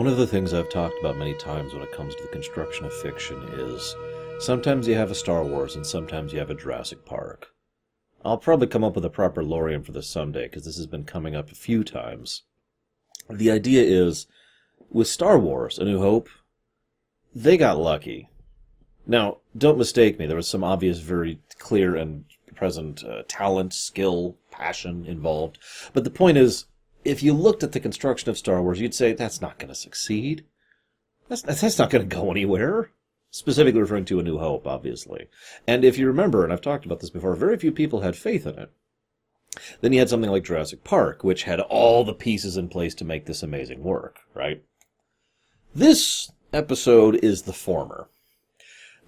One 0.00 0.08
of 0.08 0.16
the 0.16 0.26
things 0.26 0.54
I've 0.54 0.70
talked 0.70 0.98
about 0.98 1.18
many 1.18 1.34
times 1.34 1.74
when 1.74 1.82
it 1.82 1.92
comes 1.92 2.14
to 2.14 2.22
the 2.22 2.30
construction 2.30 2.86
of 2.86 2.92
fiction 3.02 3.36
is 3.52 3.94
sometimes 4.38 4.88
you 4.88 4.94
have 4.94 5.10
a 5.10 5.14
Star 5.14 5.44
Wars 5.44 5.76
and 5.76 5.86
sometimes 5.86 6.32
you 6.32 6.38
have 6.38 6.48
a 6.48 6.54
Jurassic 6.54 7.04
Park. 7.04 7.48
I'll 8.24 8.38
probably 8.38 8.66
come 8.66 8.82
up 8.82 8.94
with 8.94 9.04
a 9.04 9.10
proper 9.10 9.44
Lorian 9.44 9.82
for 9.82 9.92
this 9.92 10.08
someday 10.08 10.44
because 10.44 10.64
this 10.64 10.78
has 10.78 10.86
been 10.86 11.04
coming 11.04 11.36
up 11.36 11.52
a 11.52 11.54
few 11.54 11.84
times. 11.84 12.44
The 13.28 13.50
idea 13.50 13.82
is 13.82 14.26
with 14.88 15.06
Star 15.06 15.38
Wars, 15.38 15.78
A 15.78 15.84
New 15.84 15.98
Hope, 15.98 16.30
they 17.34 17.58
got 17.58 17.78
lucky. 17.78 18.30
Now, 19.06 19.40
don't 19.54 19.76
mistake 19.76 20.18
me, 20.18 20.26
there 20.26 20.34
was 20.34 20.48
some 20.48 20.64
obvious, 20.64 21.00
very 21.00 21.40
clear 21.58 21.94
and 21.94 22.24
present 22.54 23.04
uh, 23.04 23.24
talent, 23.28 23.74
skill, 23.74 24.38
passion 24.50 25.04
involved. 25.04 25.58
But 25.92 26.04
the 26.04 26.10
point 26.10 26.38
is, 26.38 26.64
if 27.04 27.22
you 27.22 27.32
looked 27.32 27.62
at 27.62 27.72
the 27.72 27.80
construction 27.80 28.30
of 28.30 28.38
Star 28.38 28.62
Wars, 28.62 28.80
you'd 28.80 28.94
say 28.94 29.12
that's 29.12 29.40
not 29.40 29.58
going 29.58 29.68
to 29.68 29.74
succeed. 29.74 30.44
That's 31.28 31.42
that's 31.42 31.78
not 31.78 31.90
going 31.90 32.08
to 32.08 32.16
go 32.16 32.30
anywhere. 32.30 32.90
Specifically 33.30 33.80
referring 33.80 34.06
to 34.06 34.18
A 34.18 34.24
New 34.24 34.38
Hope, 34.38 34.66
obviously. 34.66 35.28
And 35.66 35.84
if 35.84 35.96
you 35.96 36.08
remember, 36.08 36.42
and 36.42 36.52
I've 36.52 36.60
talked 36.60 36.84
about 36.84 36.98
this 36.98 37.10
before, 37.10 37.36
very 37.36 37.56
few 37.56 37.70
people 37.70 38.00
had 38.00 38.16
faith 38.16 38.44
in 38.44 38.58
it. 38.58 38.72
Then 39.80 39.92
you 39.92 40.00
had 40.00 40.08
something 40.08 40.30
like 40.30 40.44
Jurassic 40.44 40.82
Park, 40.82 41.22
which 41.22 41.44
had 41.44 41.60
all 41.60 42.04
the 42.04 42.12
pieces 42.12 42.56
in 42.56 42.68
place 42.68 42.94
to 42.96 43.04
make 43.04 43.26
this 43.26 43.42
amazing 43.42 43.82
work, 43.84 44.20
right? 44.34 44.62
This 45.74 46.32
episode 46.52 47.16
is 47.16 47.42
the 47.42 47.52
former. 47.52 48.08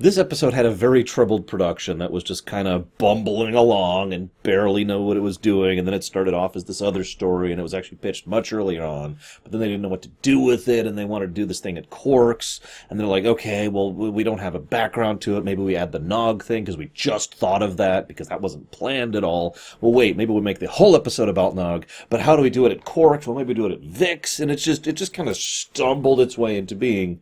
This 0.03 0.19
episode 0.19 0.53
had 0.53 0.67
a 0.67 0.73
very 0.73 1.05
troubled 1.05 1.47
production 1.47 1.99
that 1.99 2.11
was 2.11 2.25
just 2.25 2.45
kind 2.45 2.67
of 2.67 2.99
bumbling 2.99 3.55
along 3.55 4.13
and 4.13 4.31
barely 4.43 4.83
know 4.83 5.01
what 5.01 5.17
it 5.17 5.21
was 5.21 5.37
doing. 5.37 5.79
And 5.79 5.87
then 5.87 5.95
it 5.95 6.03
started 6.03 6.35
off 6.35 6.57
as 6.57 6.65
this 6.65 6.83
other 6.83 7.05
story 7.05 7.53
and 7.53 7.61
it 7.61 7.63
was 7.63 7.73
actually 7.73 7.99
pitched 7.99 8.27
much 8.27 8.53
earlier 8.53 8.83
on. 8.83 9.19
But 9.45 9.53
then 9.53 9.61
they 9.61 9.69
didn't 9.69 9.83
know 9.83 9.89
what 9.89 10.03
to 10.03 10.09
do 10.09 10.41
with 10.41 10.67
it 10.67 10.89
and 10.89 10.99
they 10.99 11.05
wanted 11.05 11.27
to 11.27 11.41
do 11.41 11.45
this 11.45 11.61
thing 11.61 11.79
at 11.79 11.89
Quarks. 11.89 12.59
And 12.91 12.99
they're 12.99 13.07
like, 13.07 13.27
okay, 13.27 13.69
well, 13.69 13.93
we 13.93 14.25
don't 14.25 14.41
have 14.41 14.57
a 14.57 14.59
background 14.59 15.21
to 15.21 15.37
it. 15.37 15.45
Maybe 15.45 15.63
we 15.63 15.77
add 15.77 15.93
the 15.93 16.01
Nog 16.01 16.43
thing 16.43 16.65
because 16.65 16.77
we 16.77 16.91
just 16.93 17.37
thought 17.37 17.63
of 17.63 17.77
that 17.77 18.09
because 18.09 18.27
that 18.27 18.41
wasn't 18.41 18.73
planned 18.73 19.15
at 19.15 19.23
all. 19.23 19.57
Well, 19.81 19.93
wait, 19.93 20.17
maybe 20.17 20.33
we 20.33 20.41
make 20.41 20.59
the 20.59 20.67
whole 20.67 20.97
episode 20.97 21.29
about 21.29 21.55
Nog. 21.55 21.87
But 22.11 22.23
how 22.23 22.35
do 22.35 22.43
we 22.43 22.51
do 22.51 22.67
it 22.67 22.73
at 22.73 22.85
Quarks? 22.85 23.29
Well, 23.29 23.37
maybe 23.37 23.55
we 23.55 23.55
do 23.55 23.67
it 23.67 23.73
at 23.73 23.83
Vic's. 23.83 24.41
And 24.41 24.51
it's 24.51 24.65
just, 24.65 24.89
it 24.89 24.95
just 24.95 25.15
kind 25.15 25.29
of 25.29 25.37
stumbled 25.37 26.19
its 26.19 26.37
way 26.37 26.59
into 26.59 26.75
being 26.75 27.21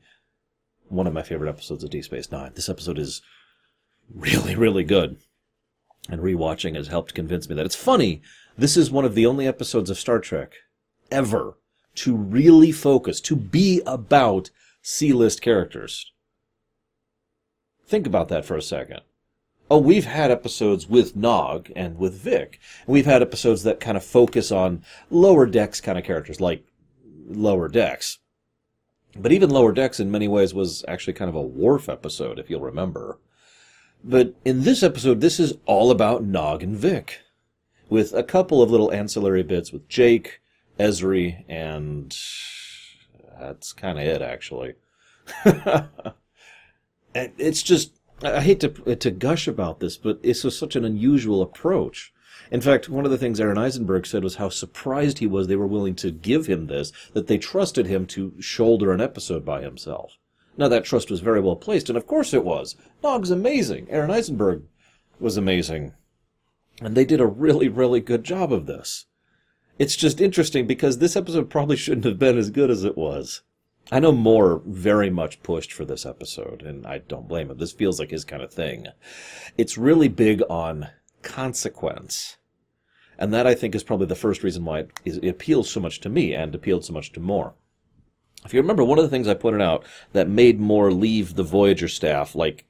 one 0.91 1.07
of 1.07 1.13
my 1.15 1.23
favorite 1.23 1.49
episodes 1.49 1.85
of 1.85 1.91
Deep 1.91 2.05
Space 2.05 2.31
Nine. 2.31 2.53
This 2.55 2.69
episode 2.69 2.99
is 2.99 3.23
really, 4.15 4.57
really 4.57 4.85
good. 4.85 5.19
And 6.09 6.21
rewatching 6.21 6.75
has 6.75 6.89
helped 6.89 7.15
convince 7.15 7.49
me 7.49 7.55
that 7.55 7.67
it's 7.67 7.77
funny. 7.77 8.23
This 8.59 8.77
is 8.77 8.91
one 8.91 9.05
of 9.05 9.15
the 9.15 9.27
only 9.27 9.47
episodes 9.47 9.91
of 9.91 9.99
Star 9.99 10.19
Trek 10.19 10.55
ever 11.11 11.55
to 11.97 12.17
really 12.17 12.73
focus, 12.73 13.21
to 13.23 13.37
be 13.37 13.83
about 13.87 14.51
C 14.83 15.13
list 15.13 15.41
characters. 15.43 16.13
Think 17.87 18.07
about 18.07 18.29
that 18.29 18.45
for 18.45 18.57
a 18.57 18.63
second. 18.63 19.01
Oh, 19.71 19.79
we've 19.79 20.07
had 20.07 20.33
episodes 20.33 20.89
with 20.89 21.15
Nog 21.15 21.71
and 21.77 21.97
with 21.97 22.15
Vic. 22.15 22.59
And 22.87 22.93
we've 22.93 23.07
had 23.07 23.23
episodes 23.23 23.63
that 23.63 23.79
kind 23.79 23.97
of 23.97 24.05
focus 24.05 24.51
on 24.51 24.83
lower 25.11 25.47
decks 25.47 25.81
kind 25.81 25.97
of 25.97 26.05
characters, 26.05 26.41
like 26.41 26.65
Lower 27.29 27.69
Decks. 27.69 28.19
But 29.17 29.33
even 29.33 29.51
Lower 29.51 29.73
Decks, 29.73 30.01
in 30.01 30.11
many 30.11 30.29
ways, 30.29 30.55
was 30.55 30.85
actually 30.87 31.15
kind 31.15 31.29
of 31.29 31.35
a 31.35 31.43
Worf 31.43 31.89
episode, 31.89 32.39
if 32.39 32.49
you'll 32.49 32.61
remember. 32.61 33.19
But 34.03 34.35
in 34.45 34.63
this 34.63 34.83
episode, 34.83 35.21
this 35.21 35.41
is 35.41 35.55
all 35.67 35.91
about 35.91 36.25
Nog 36.25 36.63
and 36.63 36.77
Vic, 36.77 37.21
with 37.89 38.13
a 38.15 38.23
couple 38.23 38.63
of 38.63 38.71
little 38.71 38.93
ancillary 38.93 39.43
bits 39.43 39.73
with 39.73 39.89
Jake, 39.89 40.41
Ezri, 40.79 41.45
and 41.49 42.17
that's 43.39 43.73
kind 43.73 43.99
of 43.99 44.05
it, 44.05 44.23
actually. 44.23 44.75
it's 47.15 47.63
just 47.63 47.93
I 48.23 48.41
hate 48.41 48.61
to 48.61 48.97
to 48.97 49.11
gush 49.11 49.49
about 49.49 49.81
this, 49.81 49.97
but 49.97 50.19
it's 50.23 50.41
such 50.57 50.77
an 50.77 50.85
unusual 50.85 51.43
approach. 51.43 52.13
In 52.51 52.61
fact, 52.61 52.89
one 52.89 53.05
of 53.05 53.11
the 53.11 53.19
things 53.19 53.39
Aron 53.39 53.59
Eisenberg 53.59 54.07
said 54.07 54.25
was 54.25 54.37
how 54.37 54.49
surprised 54.49 55.19
he 55.19 55.27
was 55.27 55.47
they 55.47 55.57
were 55.57 55.67
willing 55.67 55.95
to 55.97 56.11
give 56.11 56.47
him 56.47 56.67
this, 56.67 56.93
that 57.13 57.29
they 57.29 57.39
trusted 57.39 57.87
him 57.87 58.07
to 58.07 58.35
shoulder 58.41 58.93
an 58.93 59.01
episode 59.01 59.45
by 59.45 59.63
himself. 59.63 60.19
Now, 60.57 60.69
that 60.69 60.85
trust 60.85 61.11
was 61.11 61.21
very 61.21 61.41
well 61.41 61.57
placed, 61.57 61.89
and 61.89 61.97
of 61.97 62.07
course 62.07 62.35
it 62.35 62.45
was. 62.45 62.75
Nog's 63.03 63.31
amazing. 63.31 63.87
Aron 63.89 64.11
Eisenberg 64.11 64.65
was 65.21 65.37
amazing. 65.37 65.95
And 66.83 66.97
they 66.97 67.05
did 67.05 67.21
a 67.21 67.27
really, 67.27 67.69
really 67.69 68.01
good 68.01 68.25
job 68.25 68.53
of 68.53 68.67
this. 68.67 69.07
It's 69.79 69.97
just 69.97 70.21
interesting 70.21 70.67
because 70.67 70.99
this 70.99 71.17
episode 71.17 71.49
probably 71.51 71.77
shouldn't 71.77 72.05
have 72.05 72.19
been 72.19 72.37
as 72.37 72.51
good 72.51 72.71
as 72.71 72.85
it 72.85 72.99
was. 72.99 73.43
I 73.93 74.01
know 74.01 74.13
Moore 74.13 74.61
very 74.67 75.09
much 75.09 75.43
pushed 75.43 75.73
for 75.73 75.85
this 75.85 76.05
episode, 76.05 76.63
and 76.63 76.87
I 76.87 76.99
don't 76.99 77.29
blame 77.29 77.51
him. 77.51 77.59
This 77.59 77.73
feels 77.73 77.99
like 77.99 78.11
his 78.11 78.25
kind 78.25 78.43
of 78.43 78.53
thing. 78.53 78.87
It's 79.57 79.79
really 79.79 80.09
big 80.09 80.43
on 80.51 80.89
consequence. 81.23 82.37
And 83.21 83.33
that 83.35 83.47
I 83.47 83.55
think 83.55 83.75
is 83.75 83.85
probably 83.85 84.07
the 84.07 84.15
first 84.17 84.43
reason 84.43 84.65
why 84.65 84.81
it, 84.81 84.91
is, 85.05 85.19
it 85.19 85.29
appeals 85.29 85.71
so 85.71 85.79
much 85.79 86.01
to 86.01 86.09
me 86.09 86.35
and 86.35 86.55
appealed 86.55 86.87
so 86.87 86.95
much 86.95 87.13
to 87.13 87.21
Moore. 87.21 87.53
If 88.47 88.55
you 88.55 88.61
remember, 88.61 88.83
one 88.83 88.99
of 88.99 89.05
the 89.05 89.11
things 89.11 89.29
I 89.29 89.35
pointed 89.35 89.61
out 89.61 89.85
that 90.15 90.27
made 90.27 90.59
Moore 90.59 90.91
leave 90.91 91.35
the 91.35 91.43
Voyager 91.43 91.89
staff 91.89 92.35
like 92.35 92.65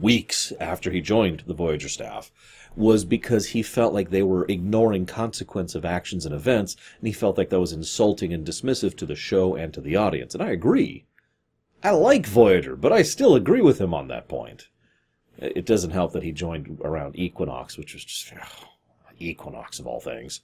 weeks 0.00 0.54
after 0.58 0.90
he 0.90 1.02
joined 1.02 1.44
the 1.46 1.54
Voyager 1.54 1.90
staff 1.90 2.32
was 2.74 3.04
because 3.04 3.48
he 3.48 3.62
felt 3.62 3.92
like 3.92 4.08
they 4.08 4.22
were 4.22 4.46
ignoring 4.46 5.04
consequence 5.04 5.74
of 5.74 5.84
actions 5.84 6.24
and 6.24 6.34
events, 6.34 6.76
and 6.98 7.06
he 7.06 7.12
felt 7.12 7.36
like 7.36 7.50
that 7.50 7.60
was 7.60 7.72
insulting 7.72 8.32
and 8.32 8.46
dismissive 8.46 8.96
to 8.96 9.04
the 9.04 9.14
show 9.14 9.54
and 9.54 9.74
to 9.74 9.82
the 9.82 9.96
audience. 9.96 10.32
And 10.34 10.42
I 10.42 10.50
agree. 10.50 11.04
I 11.82 11.90
like 11.90 12.26
Voyager, 12.26 12.76
but 12.76 12.92
I 12.92 13.02
still 13.02 13.34
agree 13.34 13.60
with 13.60 13.80
him 13.80 13.92
on 13.92 14.08
that 14.08 14.28
point. 14.28 14.68
It 15.38 15.66
doesn't 15.66 15.90
help 15.90 16.12
that 16.12 16.22
he 16.22 16.32
joined 16.32 16.78
around 16.82 17.18
Equinox, 17.18 17.76
which 17.76 17.92
was 17.92 18.04
just 18.04 18.32
oh, 18.34 18.68
Equinox 19.20 19.78
of 19.78 19.86
all 19.86 20.00
things. 20.00 20.40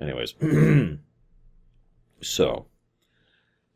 Anyways, 0.00 0.34
so 2.20 2.66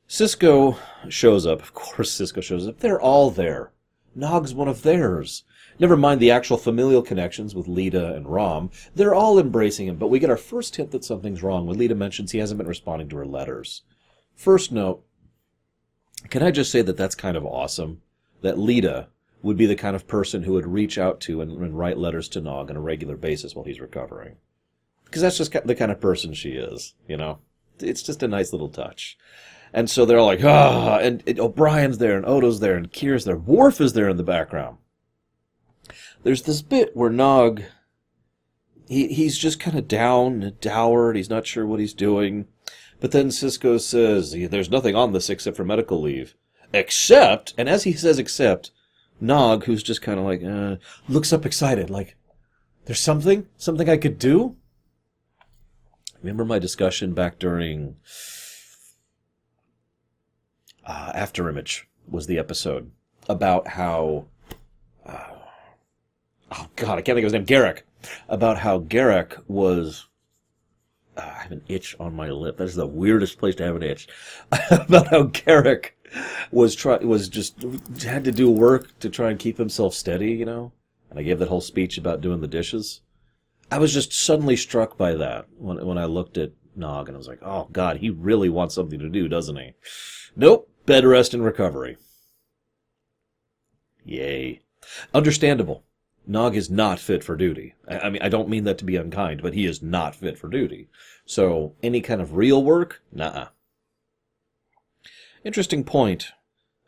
Sisko 0.08 0.76
shows 1.08 1.46
up. 1.46 1.62
Of 1.62 1.72
course, 1.72 2.10
Sisko 2.12 2.42
shows 2.42 2.66
up. 2.66 2.80
They're 2.80 3.00
all 3.00 3.30
there. 3.30 3.72
Nog's 4.14 4.52
one 4.52 4.68
of 4.68 4.82
theirs. 4.82 5.44
Never 5.78 5.96
mind 5.96 6.20
the 6.20 6.30
actual 6.30 6.58
familial 6.58 7.00
connections 7.00 7.54
with 7.54 7.68
Leeta 7.68 8.14
and 8.14 8.26
Rom. 8.26 8.70
They're 8.94 9.14
all 9.14 9.38
embracing 9.38 9.86
him, 9.86 9.96
but 9.96 10.08
we 10.08 10.18
get 10.18 10.28
our 10.28 10.36
first 10.36 10.76
hint 10.76 10.90
that 10.90 11.04
something's 11.04 11.42
wrong 11.42 11.66
when 11.66 11.78
Leeta 11.78 11.94
mentions 11.96 12.32
he 12.32 12.38
hasn't 12.38 12.58
been 12.58 12.66
responding 12.66 13.08
to 13.08 13.16
her 13.16 13.24
letters. 13.24 13.82
First 14.34 14.72
note, 14.72 15.04
can 16.28 16.42
I 16.42 16.50
just 16.50 16.70
say 16.70 16.82
that 16.82 16.96
that's 16.96 17.14
kind 17.14 17.36
of 17.36 17.46
awesome? 17.46 18.02
That 18.42 18.58
Leeta 18.58 19.06
would 19.42 19.56
be 19.56 19.66
the 19.66 19.76
kind 19.76 19.96
of 19.96 20.06
person 20.06 20.42
who 20.42 20.52
would 20.52 20.66
reach 20.66 20.98
out 20.98 21.20
to 21.20 21.40
and, 21.40 21.52
and 21.52 21.78
write 21.78 21.98
letters 21.98 22.28
to 22.28 22.40
Nog 22.40 22.70
on 22.70 22.76
a 22.76 22.80
regular 22.80 23.16
basis 23.16 23.54
while 23.54 23.64
he's 23.64 23.80
recovering. 23.80 24.36
Because 25.04 25.22
that's 25.22 25.38
just 25.38 25.52
the 25.66 25.74
kind 25.74 25.90
of 25.90 26.00
person 26.00 26.34
she 26.34 26.50
is, 26.50 26.94
you 27.08 27.16
know? 27.16 27.38
It's 27.78 28.02
just 28.02 28.22
a 28.22 28.28
nice 28.28 28.52
little 28.52 28.68
touch. 28.68 29.16
And 29.72 29.88
so 29.88 30.04
they're 30.04 30.18
all 30.18 30.26
like, 30.26 30.44
ah, 30.44 30.98
and, 30.98 31.22
and 31.26 31.40
O'Brien's 31.40 31.98
there, 31.98 32.16
and 32.16 32.26
Odo's 32.26 32.60
there, 32.60 32.76
and 32.76 32.92
Kira's 32.92 33.24
there. 33.24 33.36
Worf 33.36 33.80
is 33.80 33.92
there 33.92 34.08
in 34.08 34.16
the 34.16 34.22
background. 34.22 34.78
There's 36.22 36.42
this 36.42 36.60
bit 36.60 36.96
where 36.96 37.10
Nog, 37.10 37.62
he, 38.88 39.08
he's 39.08 39.38
just 39.38 39.60
kind 39.60 39.78
of 39.78 39.88
down 39.88 40.42
and 40.42 40.60
dowered. 40.60 41.16
He's 41.16 41.30
not 41.30 41.46
sure 41.46 41.66
what 41.66 41.80
he's 41.80 41.94
doing. 41.94 42.46
But 43.00 43.12
then 43.12 43.28
Sisko 43.28 43.80
says, 43.80 44.32
there's 44.32 44.70
nothing 44.70 44.94
on 44.94 45.12
this 45.12 45.30
except 45.30 45.56
for 45.56 45.64
medical 45.64 46.02
leave. 46.02 46.34
Except, 46.72 47.54
and 47.56 47.68
as 47.68 47.84
he 47.84 47.94
says 47.94 48.18
except, 48.18 48.72
Nog, 49.20 49.64
who's 49.64 49.82
just 49.82 50.02
kind 50.02 50.18
of 50.18 50.24
like, 50.24 50.42
uh, 50.42 50.76
looks 51.08 51.32
up 51.32 51.44
excited, 51.44 51.90
like, 51.90 52.16
there's 52.86 53.00
something? 53.00 53.46
Something 53.56 53.88
I 53.88 53.96
could 53.96 54.18
do? 54.18 54.56
Remember 56.22 56.44
my 56.44 56.58
discussion 56.58 57.14
back 57.14 57.38
during 57.38 57.96
uh, 60.86 61.12
After 61.14 61.48
Image 61.48 61.88
was 62.08 62.26
the 62.26 62.38
episode 62.38 62.90
about 63.28 63.68
how 63.68 64.26
uh, 65.06 65.28
oh 66.50 66.66
god 66.76 66.98
I 66.98 67.02
can't 67.02 67.16
think 67.16 67.18
of 67.18 67.32
his 67.32 67.32
name 67.32 67.46
Garak 67.46 67.82
about 68.28 68.58
how 68.58 68.80
Garak 68.80 69.40
was 69.46 70.06
uh, 71.16 71.20
I 71.20 71.42
have 71.42 71.52
an 71.52 71.62
itch 71.68 71.94
on 72.00 72.14
my 72.14 72.30
lip 72.30 72.56
that 72.56 72.64
is 72.64 72.74
the 72.74 72.86
weirdest 72.86 73.38
place 73.38 73.54
to 73.56 73.64
have 73.64 73.76
an 73.76 73.82
itch 73.82 74.08
about 74.70 75.08
how 75.08 75.24
Garak 75.24 75.90
was 76.50 76.74
try 76.74 76.96
was 76.96 77.28
just 77.28 77.64
had 78.02 78.24
to 78.24 78.32
do 78.32 78.50
work 78.50 78.98
to 79.00 79.08
try 79.08 79.30
and 79.30 79.38
keep 79.38 79.58
himself 79.58 79.94
steady, 79.94 80.32
you 80.32 80.44
know. 80.44 80.72
And 81.08 81.18
I 81.18 81.22
gave 81.22 81.38
that 81.38 81.48
whole 81.48 81.60
speech 81.60 81.98
about 81.98 82.20
doing 82.20 82.40
the 82.40 82.48
dishes. 82.48 83.00
I 83.70 83.78
was 83.78 83.92
just 83.92 84.12
suddenly 84.12 84.56
struck 84.56 84.96
by 84.96 85.14
that 85.14 85.46
when 85.56 85.84
when 85.86 85.98
I 85.98 86.04
looked 86.04 86.38
at 86.38 86.52
Nog 86.76 87.08
and 87.08 87.16
I 87.16 87.18
was 87.18 87.28
like, 87.28 87.42
oh 87.42 87.68
God, 87.72 87.98
he 87.98 88.10
really 88.10 88.48
wants 88.48 88.74
something 88.74 88.98
to 88.98 89.08
do, 89.08 89.28
doesn't 89.28 89.56
he? 89.56 89.72
Nope, 90.36 90.70
bed 90.86 91.04
rest 91.04 91.34
and 91.34 91.44
recovery. 91.44 91.96
Yay. 94.04 94.62
Understandable. 95.14 95.84
Nog 96.26 96.56
is 96.56 96.70
not 96.70 96.98
fit 96.98 97.24
for 97.24 97.36
duty. 97.36 97.74
I, 97.88 97.98
I 98.00 98.10
mean, 98.10 98.22
I 98.22 98.28
don't 98.28 98.48
mean 98.48 98.64
that 98.64 98.78
to 98.78 98.84
be 98.84 98.96
unkind, 98.96 99.42
but 99.42 99.54
he 99.54 99.66
is 99.66 99.82
not 99.82 100.14
fit 100.14 100.38
for 100.38 100.48
duty. 100.48 100.88
So 101.24 101.74
any 101.82 102.00
kind 102.00 102.20
of 102.20 102.36
real 102.36 102.62
work, 102.62 103.02
nah. 103.12 103.48
Interesting 105.44 105.84
point. 105.84 106.32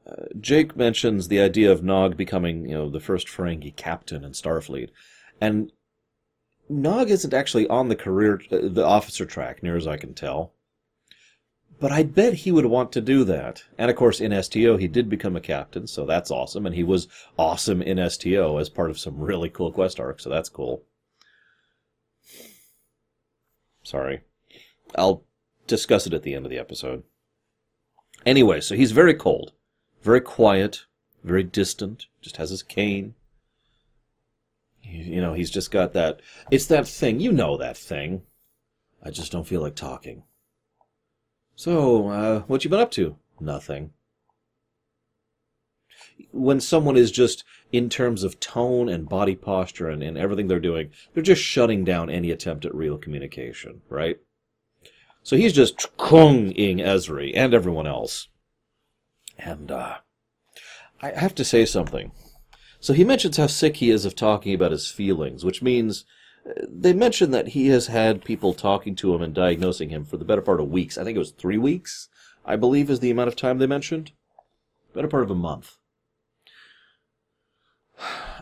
Uh, 0.07 0.27
Jake 0.41 0.77
mentions 0.77 1.29
the 1.29 1.41
idea 1.41 1.71
of 1.71 1.83
Nog 1.83 2.17
becoming, 2.17 2.69
you 2.69 2.75
know, 2.75 2.91
the 2.91 3.01
first 3.01 3.29
Ferengi 3.29 3.75
captain 3.75 4.25
in 4.25 4.33
Starfleet, 4.33 4.91
and 5.41 5.73
Nog 6.69 7.11
isn't 7.11 7.35
actually 7.35 7.69
on 7.69 7.89
the 7.89 7.97
career, 7.97 8.41
uh, 8.51 8.59
the 8.63 8.85
officer 8.85 9.25
track, 9.25 9.63
near 9.63 9.77
as 9.77 9.87
I 9.87 9.97
can 9.97 10.15
tell. 10.15 10.53
But 11.81 11.93
I 11.93 12.05
bet 12.05 12.35
he 12.35 12.53
would 12.53 12.67
want 12.67 12.93
to 12.93 13.01
do 13.01 13.25
that. 13.25 13.65
And 13.77 13.91
of 13.91 13.97
course, 13.97 14.21
in 14.21 14.41
STO, 14.43 14.77
he 14.77 14.87
did 14.87 15.09
become 15.09 15.35
a 15.35 15.41
captain, 15.41 15.87
so 15.87 16.07
that's 16.07 16.31
awesome. 16.31 16.65
And 16.65 16.75
he 16.75 16.85
was 16.85 17.09
awesome 17.37 17.83
in 17.83 17.99
STO 18.09 18.59
as 18.59 18.69
part 18.69 18.91
of 18.91 18.99
some 18.99 19.19
really 19.21 19.49
cool 19.49 19.73
quest 19.73 19.99
arcs, 19.99 20.25
so 20.25 20.31
that's 20.31 20.49
cool. 20.49 20.85
Sorry. 23.83 24.21
I'll 24.95 25.25
discuss 25.67 26.07
it 26.07 26.15
at 26.15 26.23
the 26.23 26.35
end 26.35 26.47
of 26.47 26.51
the 26.51 26.59
episode. 26.59 27.03
Anyway, 28.25 28.61
so 28.61 28.75
he's 28.75 28.93
very 28.93 29.15
cold, 29.15 29.53
very 30.03 30.21
quiet, 30.21 30.85
very 31.25 31.43
distant, 31.43 32.07
just 32.21 32.37
has 32.37 32.51
his 32.51 32.63
cane. 32.63 33.15
You 34.83 35.21
know, 35.21 35.33
he's 35.33 35.51
just 35.51 35.71
got 35.71 35.93
that. 35.95 36.21
It's 36.51 36.67
that 36.67 36.87
thing. 36.87 37.21
You 37.21 37.33
know 37.33 37.57
that 37.57 37.77
thing. 37.77 38.23
I 39.03 39.11
just 39.11 39.33
don't 39.33 39.47
feel 39.47 39.63
like 39.63 39.75
talking. 39.75 40.25
So, 41.55 42.09
uh, 42.09 42.41
what 42.41 42.65
you 42.65 42.71
been 42.71 42.81
up 42.81 42.91
to? 42.93 43.17
Nothing. 43.41 43.93
When 46.31 46.61
someone 46.61 46.97
is 46.97 47.11
just, 47.11 47.45
in 47.73 47.89
terms 47.89 48.23
of 48.23 48.41
tone 48.41 48.89
and 48.89 49.09
body 49.09 49.35
posture 49.35 49.89
and, 49.89 50.03
and 50.03 50.19
everything 50.19 50.47
they're 50.47 50.61
doing, 50.61 50.91
they're 51.13 51.23
just 51.23 51.43
shutting 51.43 51.85
down 51.85 52.11
any 52.11 52.31
attempt 52.31 52.65
at 52.65 52.75
real 52.75 52.99
communication, 52.99 53.83
right? 53.89 54.19
So 55.23 55.37
he's 55.37 55.53
just 55.53 55.97
kung-ing 55.97 56.79
Ezri 56.79 57.33
and 57.35 57.55
everyone 57.55 57.87
else. 57.87 58.29
And, 59.39 59.71
uh, 59.71 59.99
I 61.01 61.11
have 61.11 61.35
to 61.37 61.45
say 61.45 61.65
something. 61.65 62.13
So 62.81 62.93
he 62.93 63.05
mentions 63.05 63.37
how 63.37 63.47
sick 63.47 63.77
he 63.77 63.91
is 63.91 64.05
of 64.05 64.17
talking 64.17 64.55
about 64.55 64.73
his 64.73 64.91
feelings, 64.91 65.45
which 65.45 65.63
means 65.63 66.05
uh, 66.49 66.65
they 66.69 66.93
mention 66.93 67.31
that 67.31 67.49
he 67.49 67.69
has 67.69 67.87
had 67.87 68.25
people 68.25 68.55
talking 68.55 68.97
to 68.97 69.15
him 69.15 69.23
and 69.23 69.35
diagnosing 69.35 69.91
him 69.91 70.05
for 70.05 70.17
the 70.17 70.25
better 70.25 70.43
part 70.43 70.61
of 70.61 70.69
weeks. 70.69 70.99
I 70.99 71.05
think 71.05 71.17
it 71.17 71.21
was 71.21 71.31
three 71.31 71.59
weeks, 71.59 72.09
I 72.45 72.57
believe, 72.57 72.91
is 72.91 73.01
the 73.01 73.11
amount 73.11 73.29
of 73.29 73.37
time 73.37 73.59
they 73.59 73.67
mentioned. 73.67 74.13
Better 74.95 75.09
part 75.09 75.23
of 75.23 75.31
a 75.31 75.37
month. 75.37 75.79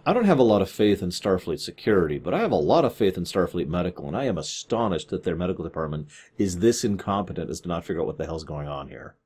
I 0.06 0.12
don't 0.12 0.24
have 0.24 0.38
a 0.38 0.44
lot 0.44 0.62
of 0.62 0.70
faith 0.70 1.02
in 1.02 1.10
Starfleet 1.10 1.60
security, 1.60 2.18
but 2.18 2.32
I 2.32 2.40
have 2.40 2.52
a 2.52 2.56
lot 2.56 2.84
of 2.84 2.94
faith 2.94 3.16
in 3.16 3.24
Starfleet 3.24 3.68
medical, 3.68 4.06
and 4.06 4.16
I 4.16 4.24
am 4.24 4.38
astonished 4.38 5.10
that 5.10 5.24
their 5.24 5.36
medical 5.36 5.64
department 5.64 6.08
is 6.38 6.60
this 6.60 6.84
incompetent 6.84 7.50
as 7.50 7.60
to 7.60 7.68
not 7.68 7.84
figure 7.84 8.00
out 8.00 8.06
what 8.06 8.16
the 8.16 8.24
hell's 8.24 8.44
going 8.44 8.68
on 8.68 8.88
here. 8.88 9.16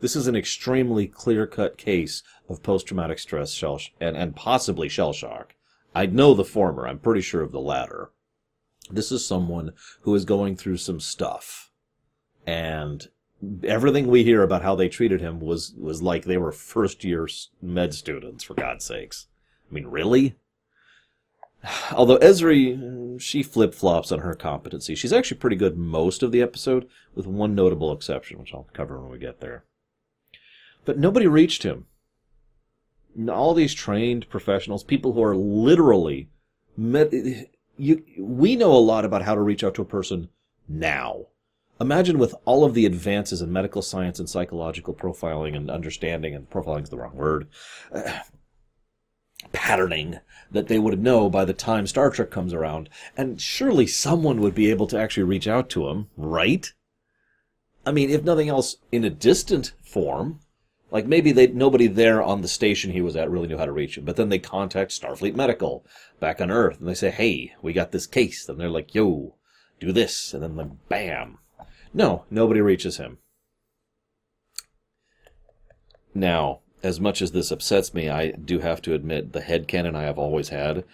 This 0.00 0.16
is 0.16 0.26
an 0.26 0.36
extremely 0.36 1.06
clear-cut 1.06 1.76
case 1.76 2.22
of 2.48 2.62
post-traumatic 2.62 3.18
stress 3.18 3.52
shell 3.52 3.78
sh- 3.78 3.90
and, 4.00 4.16
and 4.16 4.36
possibly 4.36 4.88
shell 4.88 5.12
shock. 5.12 5.54
I 5.94 6.06
know 6.06 6.34
the 6.34 6.44
former. 6.44 6.86
I'm 6.86 7.00
pretty 7.00 7.20
sure 7.20 7.42
of 7.42 7.52
the 7.52 7.60
latter. 7.60 8.10
This 8.90 9.12
is 9.12 9.26
someone 9.26 9.72
who 10.02 10.14
is 10.14 10.24
going 10.24 10.56
through 10.56 10.78
some 10.78 11.00
stuff, 11.00 11.70
and 12.46 13.08
everything 13.64 14.06
we 14.06 14.24
hear 14.24 14.42
about 14.42 14.62
how 14.62 14.74
they 14.74 14.88
treated 14.88 15.20
him 15.20 15.40
was 15.40 15.74
was 15.78 16.02
like 16.02 16.24
they 16.24 16.38
were 16.38 16.52
first 16.52 17.04
year 17.04 17.28
med 17.60 17.94
students. 17.94 18.44
For 18.44 18.54
God's 18.54 18.84
sakes, 18.84 19.26
I 19.70 19.74
mean, 19.74 19.86
really? 19.86 20.36
Although 21.92 22.18
Ezri, 22.18 23.20
she 23.20 23.42
flip 23.42 23.74
flops 23.74 24.12
on 24.12 24.20
her 24.20 24.34
competency. 24.34 24.94
She's 24.94 25.12
actually 25.12 25.38
pretty 25.38 25.56
good 25.56 25.76
most 25.76 26.22
of 26.22 26.32
the 26.32 26.40
episode, 26.40 26.88
with 27.14 27.26
one 27.26 27.54
notable 27.54 27.92
exception, 27.92 28.38
which 28.38 28.54
I'll 28.54 28.68
cover 28.72 29.00
when 29.00 29.10
we 29.10 29.18
get 29.18 29.40
there. 29.40 29.64
But 30.84 30.98
nobody 30.98 31.26
reached 31.26 31.64
him. 31.64 31.86
All 33.28 33.54
these 33.54 33.74
trained 33.74 34.28
professionals, 34.30 34.84
people 34.84 35.12
who 35.12 35.22
are 35.22 35.36
literally, 35.36 36.30
med- 36.76 37.48
you, 37.76 38.04
we 38.18 38.54
know 38.54 38.72
a 38.72 38.78
lot 38.78 39.04
about 39.04 39.22
how 39.22 39.34
to 39.34 39.40
reach 39.40 39.64
out 39.64 39.74
to 39.74 39.82
a 39.82 39.86
person 39.86 40.28
now. 40.68 41.26
Imagine 41.80 42.18
with 42.18 42.34
all 42.44 42.64
of 42.64 42.74
the 42.74 42.86
advances 42.86 43.42
in 43.42 43.52
medical 43.52 43.82
science 43.82 44.18
and 44.18 44.28
psychological 44.28 44.94
profiling 44.94 45.56
and 45.56 45.70
understanding, 45.70 46.34
and 46.34 46.48
profiling 46.50 46.82
is 46.82 46.90
the 46.90 46.98
wrong 46.98 47.14
word, 47.14 47.48
uh, 47.92 48.20
patterning 49.52 50.20
that 50.50 50.68
they 50.68 50.78
would 50.78 51.02
know 51.02 51.28
by 51.28 51.44
the 51.44 51.52
time 51.52 51.86
Star 51.86 52.10
Trek 52.10 52.30
comes 52.30 52.54
around. 52.54 52.88
And 53.16 53.40
surely 53.40 53.86
someone 53.86 54.40
would 54.40 54.54
be 54.54 54.70
able 54.70 54.86
to 54.88 54.98
actually 54.98 55.24
reach 55.24 55.46
out 55.46 55.68
to 55.70 55.88
him, 55.88 56.08
right? 56.16 56.72
I 57.84 57.92
mean, 57.92 58.10
if 58.10 58.24
nothing 58.24 58.48
else, 58.48 58.76
in 58.92 59.04
a 59.04 59.10
distant 59.10 59.72
form. 59.82 60.40
Like 60.90 61.06
maybe 61.06 61.32
they 61.32 61.48
nobody 61.48 61.86
there 61.86 62.22
on 62.22 62.40
the 62.40 62.48
station 62.48 62.92
he 62.92 63.02
was 63.02 63.14
at 63.14 63.30
really 63.30 63.46
knew 63.46 63.58
how 63.58 63.66
to 63.66 63.72
reach 63.72 63.98
him, 63.98 64.04
but 64.06 64.16
then 64.16 64.30
they 64.30 64.38
contact 64.38 64.90
Starfleet 64.90 65.34
Medical 65.34 65.84
back 66.18 66.40
on 66.40 66.50
Earth 66.50 66.80
and 66.80 66.88
they 66.88 66.94
say, 66.94 67.10
"Hey, 67.10 67.52
we 67.60 67.74
got 67.74 67.92
this 67.92 68.06
case," 68.06 68.48
and 68.48 68.58
they're 68.58 68.70
like, 68.70 68.94
"Yo, 68.94 69.34
do 69.80 69.92
this," 69.92 70.32
and 70.32 70.42
then 70.42 70.56
like, 70.56 70.88
bam. 70.88 71.38
No, 71.92 72.24
nobody 72.30 72.62
reaches 72.62 72.96
him. 72.96 73.18
Now, 76.14 76.60
as 76.82 77.00
much 77.00 77.22
as 77.22 77.32
this 77.32 77.50
upsets 77.50 77.92
me, 77.92 78.08
I 78.08 78.30
do 78.30 78.60
have 78.60 78.80
to 78.82 78.94
admit 78.94 79.32
the 79.32 79.40
headcanon 79.40 79.94
I 79.94 80.04
have 80.04 80.18
always 80.18 80.50
had 80.50 80.84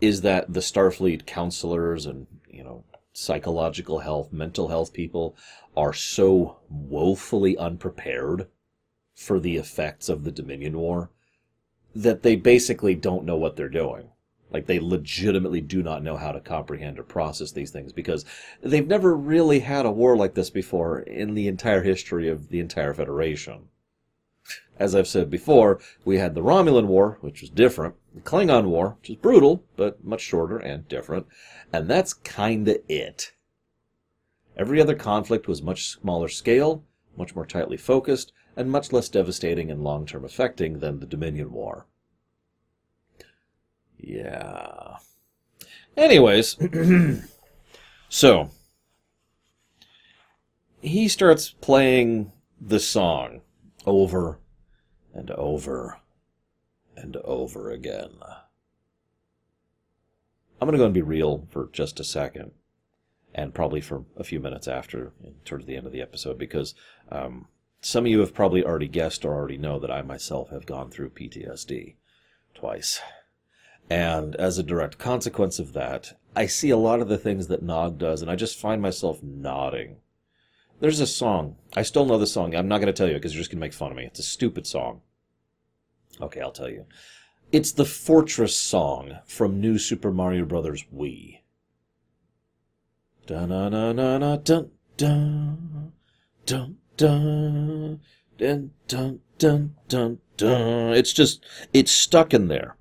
is 0.00 0.20
that 0.22 0.52
the 0.52 0.60
Starfleet 0.60 1.26
counselors 1.26 2.06
and, 2.06 2.26
you 2.48 2.62
know, 2.62 2.84
psychological 3.12 3.98
health, 3.98 4.32
mental 4.32 4.68
health 4.68 4.92
people 4.92 5.36
are 5.76 5.92
so 5.92 6.58
woefully 6.68 7.56
unprepared 7.56 8.46
for 9.14 9.40
the 9.40 9.56
effects 9.56 10.08
of 10.08 10.22
the 10.22 10.30
Dominion 10.30 10.78
War 10.78 11.10
that 11.94 12.22
they 12.22 12.36
basically 12.36 12.94
don't 12.94 13.24
know 13.24 13.36
what 13.36 13.56
they're 13.56 13.68
doing. 13.68 14.10
Like 14.50 14.66
they 14.66 14.78
legitimately 14.78 15.60
do 15.60 15.82
not 15.82 16.02
know 16.02 16.16
how 16.16 16.32
to 16.32 16.40
comprehend 16.40 16.98
or 16.98 17.02
process 17.02 17.52
these 17.52 17.70
things 17.70 17.92
because 17.92 18.24
they've 18.62 18.86
never 18.86 19.14
really 19.14 19.58
had 19.58 19.84
a 19.84 19.90
war 19.90 20.16
like 20.16 20.34
this 20.34 20.48
before 20.48 21.00
in 21.00 21.34
the 21.34 21.48
entire 21.48 21.82
history 21.82 22.28
of 22.28 22.48
the 22.48 22.60
entire 22.60 22.94
Federation. 22.94 23.68
As 24.78 24.94
I've 24.94 25.08
said 25.08 25.28
before, 25.28 25.80
we 26.04 26.18
had 26.18 26.34
the 26.34 26.42
Romulan 26.42 26.86
War, 26.86 27.18
which 27.20 27.40
was 27.40 27.50
different, 27.50 27.96
the 28.14 28.20
Klingon 28.20 28.66
War, 28.66 28.96
which 29.00 29.10
is 29.10 29.16
brutal, 29.16 29.64
but 29.76 30.04
much 30.04 30.20
shorter 30.20 30.58
and 30.58 30.86
different, 30.88 31.26
and 31.72 31.88
that's 31.88 32.14
kinda 32.14 32.76
it. 32.88 33.32
Every 34.56 34.80
other 34.80 34.94
conflict 34.94 35.48
was 35.48 35.62
much 35.62 35.88
smaller 35.88 36.28
scale, 36.28 36.84
much 37.16 37.34
more 37.34 37.46
tightly 37.46 37.76
focused, 37.76 38.32
and 38.56 38.70
much 38.70 38.92
less 38.92 39.08
devastating 39.08 39.70
and 39.70 39.82
long-term 39.82 40.24
affecting 40.24 40.78
than 40.78 41.00
the 41.00 41.06
Dominion 41.06 41.52
War. 41.52 41.86
Yeah. 43.98 44.98
Anyways, 45.96 46.56
so 48.08 48.50
he 50.80 51.08
starts 51.08 51.50
playing 51.60 52.32
the 52.60 52.80
song 52.80 53.42
over 53.84 54.38
and 55.18 55.32
over 55.32 55.98
and 56.96 57.16
over 57.24 57.70
again. 57.70 58.12
I'm 60.60 60.66
going 60.66 60.72
to 60.72 60.78
go 60.78 60.84
and 60.84 60.94
be 60.94 61.02
real 61.02 61.46
for 61.50 61.68
just 61.72 62.00
a 62.00 62.04
second, 62.04 62.52
and 63.34 63.54
probably 63.54 63.80
for 63.80 64.04
a 64.16 64.24
few 64.24 64.40
minutes 64.40 64.68
after, 64.68 65.12
towards 65.44 65.66
the 65.66 65.76
end 65.76 65.86
of 65.86 65.92
the 65.92 66.00
episode, 66.00 66.38
because 66.38 66.74
um, 67.10 67.48
some 67.80 68.04
of 68.04 68.10
you 68.10 68.20
have 68.20 68.34
probably 68.34 68.64
already 68.64 68.88
guessed 68.88 69.24
or 69.24 69.34
already 69.34 69.58
know 69.58 69.78
that 69.78 69.90
I 69.90 70.02
myself 70.02 70.50
have 70.50 70.66
gone 70.66 70.90
through 70.90 71.10
PTSD 71.10 71.94
twice. 72.54 73.00
And 73.90 74.36
as 74.36 74.58
a 74.58 74.62
direct 74.62 74.98
consequence 74.98 75.58
of 75.58 75.72
that, 75.72 76.18
I 76.36 76.46
see 76.46 76.70
a 76.70 76.76
lot 76.76 77.00
of 77.00 77.08
the 77.08 77.18
things 77.18 77.48
that 77.48 77.62
Nog 77.62 77.98
does, 77.98 78.22
and 78.22 78.30
I 78.30 78.36
just 78.36 78.58
find 78.58 78.80
myself 78.82 79.22
nodding. 79.22 79.96
There's 80.80 81.00
a 81.00 81.06
song. 81.08 81.56
I 81.74 81.82
still 81.82 82.04
know 82.04 82.18
the 82.18 82.26
song. 82.26 82.54
I'm 82.54 82.68
not 82.68 82.78
going 82.78 82.86
to 82.86 82.92
tell 82.92 83.08
you 83.08 83.14
because 83.14 83.34
you're 83.34 83.40
just 83.40 83.50
going 83.50 83.58
to 83.58 83.66
make 83.66 83.72
fun 83.72 83.90
of 83.90 83.96
me. 83.96 84.04
It's 84.04 84.20
a 84.20 84.24
stupid 84.24 84.66
song. 84.66 85.00
Okay, 86.20 86.40
I'll 86.40 86.52
tell 86.52 86.68
you. 86.68 86.86
It's 87.50 87.72
the 87.72 87.84
Fortress 87.84 88.58
song 88.58 89.18
from 89.24 89.60
New 89.60 89.78
Super 89.78 90.12
Mario 90.12 90.44
Bros. 90.44 90.84
Wii. 90.94 91.40
Dun 93.26 93.48
dun 93.48 93.72
dun 93.72 93.96
dun 93.96 94.70
dun 94.96 95.92
dun 96.46 96.76
dun 96.96 98.00
dun 98.36 98.70
dun 98.86 99.20
dun 99.38 99.74
dun 99.88 100.18
dun. 100.36 100.92
It's 100.94 101.12
just 101.12 101.44
it's 101.72 101.92
stuck 101.92 102.34
in 102.34 102.48
there. 102.48 102.76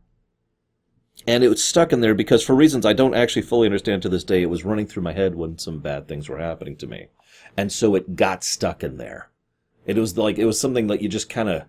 And 1.25 1.43
it 1.43 1.50
was 1.50 1.63
stuck 1.63 1.91
in 1.91 2.00
there 2.00 2.15
because 2.15 2.43
for 2.43 2.55
reasons 2.55 2.86
I 2.86 2.93
don't 2.93 3.13
actually 3.13 3.41
fully 3.41 3.67
understand 3.67 4.01
to 4.03 4.10
this 4.10 4.24
day, 4.24 4.41
it 4.41 4.50
was 4.50 4.63
running 4.63 4.88
through 4.88 5.03
my 5.03 5.12
head 5.12 5.36
when 5.36 5.57
some 5.57 5.79
bad 5.79 6.07
things 6.07 6.29
were 6.29 6.38
happening 6.38 6.77
to 6.77 6.88
me. 6.88 7.07
And 7.57 7.72
so 7.72 7.96
it 7.96 8.15
got 8.15 8.43
stuck 8.43 8.84
in 8.84 8.98
there. 8.98 9.29
It 9.86 9.98
was 9.98 10.17
like 10.17 10.38
it 10.38 10.46
was 10.46 10.60
something 10.60 10.88
that 10.88 11.01
you 11.01 11.10
just 11.10 11.29
kind 11.29 11.50
of 11.50 11.63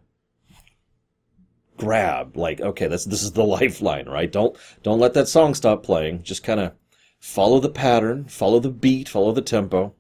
grab 1.79 2.37
like 2.37 2.61
okay 2.61 2.87
this 2.87 3.05
this 3.05 3.23
is 3.23 3.33
the 3.33 3.45
lifeline 3.57 4.07
right 4.07 4.33
don't 4.33 4.57
don't 4.83 4.99
let 5.01 5.15
that 5.15 5.29
song 5.29 5.55
stop 5.55 5.83
playing 5.83 6.23
just 6.23 6.43
kind 6.43 6.61
of 6.61 6.73
follow 7.19 7.59
the 7.61 7.69
pattern 7.69 8.25
follow 8.27 8.61
the 8.61 8.71
beat 8.71 9.09
follow 9.09 9.33
the 9.33 9.43
tempo 9.43 9.95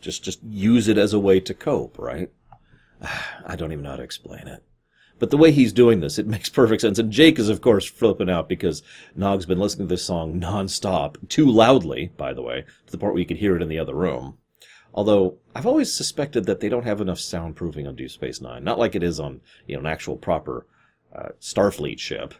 Just 0.00 0.22
just 0.22 0.42
use 0.44 0.88
it 0.88 0.98
as 0.98 1.12
a 1.12 1.18
way 1.18 1.40
to 1.40 1.54
cope, 1.54 1.98
right? 1.98 2.30
I 3.46 3.56
don't 3.56 3.72
even 3.72 3.82
know 3.84 3.90
how 3.90 3.96
to 3.96 4.02
explain 4.02 4.46
it. 4.46 4.62
But 5.18 5.30
the 5.30 5.38
way 5.38 5.50
he's 5.50 5.72
doing 5.72 6.00
this, 6.00 6.18
it 6.18 6.26
makes 6.34 6.48
perfect 6.48 6.82
sense. 6.82 6.98
And 6.98 7.10
Jake 7.10 7.38
is, 7.38 7.48
of 7.48 7.60
course, 7.60 7.86
flipping 7.86 8.30
out 8.30 8.48
because 8.48 8.82
Nog's 9.14 9.46
been 9.46 9.58
listening 9.58 9.88
to 9.88 9.94
this 9.94 10.04
song 10.04 10.40
nonstop, 10.40 11.28
too 11.28 11.46
loudly, 11.46 12.12
by 12.16 12.32
the 12.34 12.42
way, 12.42 12.64
to 12.86 12.92
the 12.92 12.98
point 12.98 13.14
where 13.14 13.20
you 13.20 13.26
could 13.26 13.38
hear 13.38 13.56
it 13.56 13.62
in 13.62 13.68
the 13.68 13.78
other 13.78 13.94
room. 13.94 14.38
Although 14.96 15.36
I've 15.54 15.66
always 15.66 15.92
suspected 15.92 16.46
that 16.46 16.60
they 16.60 16.70
don't 16.70 16.84
have 16.84 17.02
enough 17.02 17.18
soundproofing 17.18 17.86
on 17.86 17.96
Deep 17.96 18.10
Space 18.10 18.40
Nine. 18.40 18.64
Not 18.64 18.78
like 18.78 18.94
it 18.94 19.02
is 19.02 19.20
on 19.20 19.42
you 19.66 19.74
know 19.74 19.80
an 19.80 19.86
actual 19.86 20.16
proper 20.16 20.66
uh, 21.14 21.28
Starfleet 21.40 21.98
ship. 21.98 22.34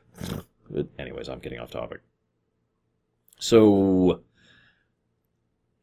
But 0.70 0.88
anyways, 0.98 1.28
I'm 1.28 1.38
getting 1.38 1.60
off 1.60 1.70
topic. 1.70 2.00
So 3.38 4.22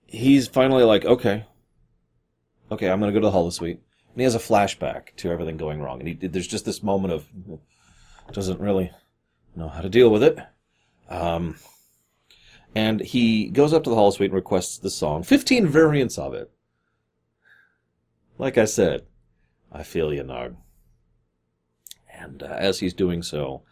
he's 0.07 0.47
finally 0.47 0.83
like, 0.83 1.05
okay, 1.05 1.45
okay, 2.71 2.89
I'm 2.89 2.99
gonna 2.99 3.11
go 3.11 3.19
to 3.19 3.27
the 3.27 3.31
holosuite, 3.31 3.77
and 3.77 4.17
he 4.17 4.23
has 4.23 4.35
a 4.35 4.39
flashback 4.39 5.15
to 5.17 5.31
everything 5.31 5.57
going 5.57 5.79
wrong, 5.79 5.99
and 5.99 6.07
he, 6.07 6.27
there's 6.27 6.47
just 6.47 6.65
this 6.65 6.81
moment 6.81 7.13
of 7.13 7.27
doesn't 8.31 8.59
really 8.59 8.91
know 9.55 9.69
how 9.69 9.81
to 9.81 9.89
deal 9.89 10.09
with 10.09 10.23
it. 10.23 10.39
Um, 11.07 11.57
and 12.73 12.99
he 12.99 13.49
goes 13.49 13.73
up 13.73 13.83
to 13.83 13.91
the 13.91 13.95
holosuite 13.95 14.25
and 14.25 14.33
requests 14.33 14.79
the 14.79 14.89
song, 14.89 15.21
15 15.21 15.67
variants 15.67 16.17
of 16.17 16.33
it. 16.33 16.49
Like 18.43 18.57
I 18.57 18.65
said, 18.65 19.03
I 19.71 19.83
feel 19.83 20.13
you, 20.13 20.21
Nog. 20.21 20.57
And 22.13 22.43
uh, 22.43 22.47
as 22.47 22.79
he's 22.79 22.93
doing 22.93 23.23
so, 23.23 23.63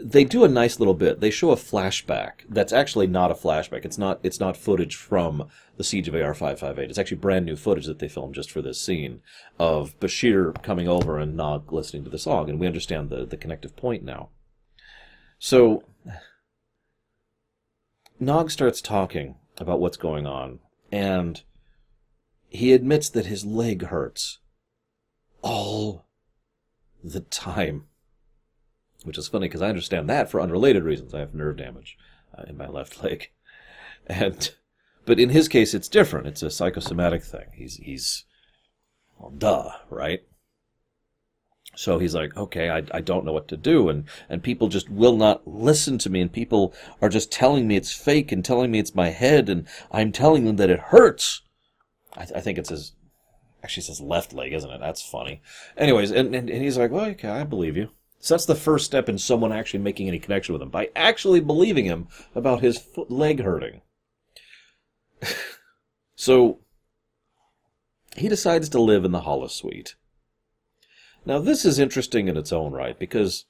they 0.00 0.22
do 0.22 0.44
a 0.44 0.48
nice 0.48 0.78
little 0.78 0.94
bit. 0.94 1.18
They 1.18 1.30
show 1.30 1.50
a 1.50 1.56
flashback 1.56 2.42
that's 2.48 2.72
actually 2.72 3.08
not 3.08 3.32
a 3.32 3.34
flashback. 3.34 3.84
It's 3.84 3.98
not 3.98 4.20
it's 4.22 4.38
not 4.38 4.56
footage 4.56 4.94
from 4.94 5.48
the 5.76 5.82
siege 5.82 6.06
of 6.06 6.14
AR-558. 6.14 6.78
It's 6.78 6.98
actually 6.98 7.16
brand 7.16 7.46
new 7.46 7.56
footage 7.56 7.86
that 7.86 7.98
they 7.98 8.06
filmed 8.06 8.36
just 8.36 8.48
for 8.48 8.62
this 8.62 8.80
scene 8.80 9.22
of 9.58 9.98
Bashir 9.98 10.62
coming 10.62 10.86
over 10.86 11.18
and 11.18 11.36
Nog 11.36 11.72
listening 11.72 12.04
to 12.04 12.10
the 12.10 12.20
song, 12.20 12.48
and 12.48 12.60
we 12.60 12.68
understand 12.68 13.10
the 13.10 13.26
the 13.26 13.36
connective 13.36 13.74
point 13.74 14.04
now. 14.04 14.28
So 15.40 15.82
Nog 18.20 18.52
starts 18.52 18.80
talking 18.80 19.34
about 19.58 19.80
what's 19.80 19.96
going 19.96 20.28
on, 20.28 20.60
and 20.92 21.42
he 22.48 22.72
admits 22.72 23.08
that 23.10 23.26
his 23.26 23.44
leg 23.44 23.84
hurts 23.84 24.38
all 25.42 26.06
the 27.02 27.20
time 27.20 27.86
which 29.06 29.16
is 29.16 29.28
funny 29.28 29.46
because 29.46 29.62
I 29.62 29.68
understand 29.68 30.10
that 30.10 30.28
for 30.28 30.40
unrelated 30.40 30.82
reasons. 30.82 31.14
I 31.14 31.20
have 31.20 31.32
nerve 31.32 31.56
damage 31.56 31.96
uh, 32.36 32.42
in 32.48 32.56
my 32.56 32.66
left 32.66 33.02
leg, 33.04 33.30
and 34.06 34.52
but 35.04 35.20
in 35.20 35.30
his 35.30 35.48
case, 35.48 35.72
it's 35.72 35.88
different. 35.88 36.26
It's 36.26 36.42
a 36.42 36.50
psychosomatic 36.50 37.22
thing. 37.22 37.46
He's 37.54 37.76
he's 37.76 38.24
well, 39.18 39.30
duh, 39.30 39.70
right? 39.88 40.22
So 41.76 41.98
he's 41.98 42.14
like, 42.14 42.34
okay, 42.36 42.70
I, 42.70 42.84
I 42.90 43.00
don't 43.02 43.24
know 43.24 43.32
what 43.32 43.48
to 43.48 43.56
do, 43.56 43.88
and 43.88 44.04
and 44.28 44.42
people 44.42 44.68
just 44.68 44.90
will 44.90 45.16
not 45.16 45.46
listen 45.46 45.98
to 45.98 46.10
me, 46.10 46.20
and 46.20 46.32
people 46.32 46.74
are 47.00 47.08
just 47.08 47.30
telling 47.30 47.68
me 47.68 47.76
it's 47.76 47.92
fake 47.92 48.32
and 48.32 48.44
telling 48.44 48.72
me 48.72 48.80
it's 48.80 48.94
my 48.94 49.10
head, 49.10 49.48
and 49.48 49.68
I'm 49.92 50.10
telling 50.10 50.44
them 50.44 50.56
that 50.56 50.70
it 50.70 50.80
hurts. 50.80 51.42
I, 52.16 52.22
I 52.22 52.40
think 52.40 52.58
it's 52.58 52.70
his 52.70 52.92
actually 53.62 53.82
says 53.82 54.00
left 54.00 54.32
leg, 54.32 54.52
isn't 54.52 54.70
it? 54.70 54.80
That's 54.80 55.02
funny. 55.02 55.42
Anyways, 55.76 56.10
and, 56.10 56.34
and, 56.34 56.48
and 56.48 56.62
he's 56.62 56.78
like, 56.78 56.90
well, 56.90 57.06
okay, 57.06 57.28
I 57.28 57.44
believe 57.44 57.76
you. 57.76 57.90
So 58.20 58.34
that's 58.34 58.46
the 58.46 58.54
first 58.54 58.86
step 58.86 59.08
in 59.08 59.18
someone 59.18 59.52
actually 59.52 59.80
making 59.80 60.08
any 60.08 60.18
connection 60.18 60.52
with 60.52 60.62
him 60.62 60.70
by 60.70 60.90
actually 60.96 61.40
believing 61.40 61.84
him 61.84 62.08
about 62.34 62.60
his 62.60 62.78
foot 62.78 63.10
leg 63.10 63.40
hurting. 63.40 63.82
so 66.16 66.60
he 68.16 68.28
decides 68.28 68.68
to 68.70 68.80
live 68.80 69.04
in 69.04 69.12
the 69.12 69.20
holosuite. 69.20 69.94
Now 71.24 71.38
this 71.38 71.64
is 71.64 71.78
interesting 71.78 72.28
in 72.28 72.36
its 72.36 72.52
own 72.52 72.72
right 72.72 72.98
because 72.98 73.46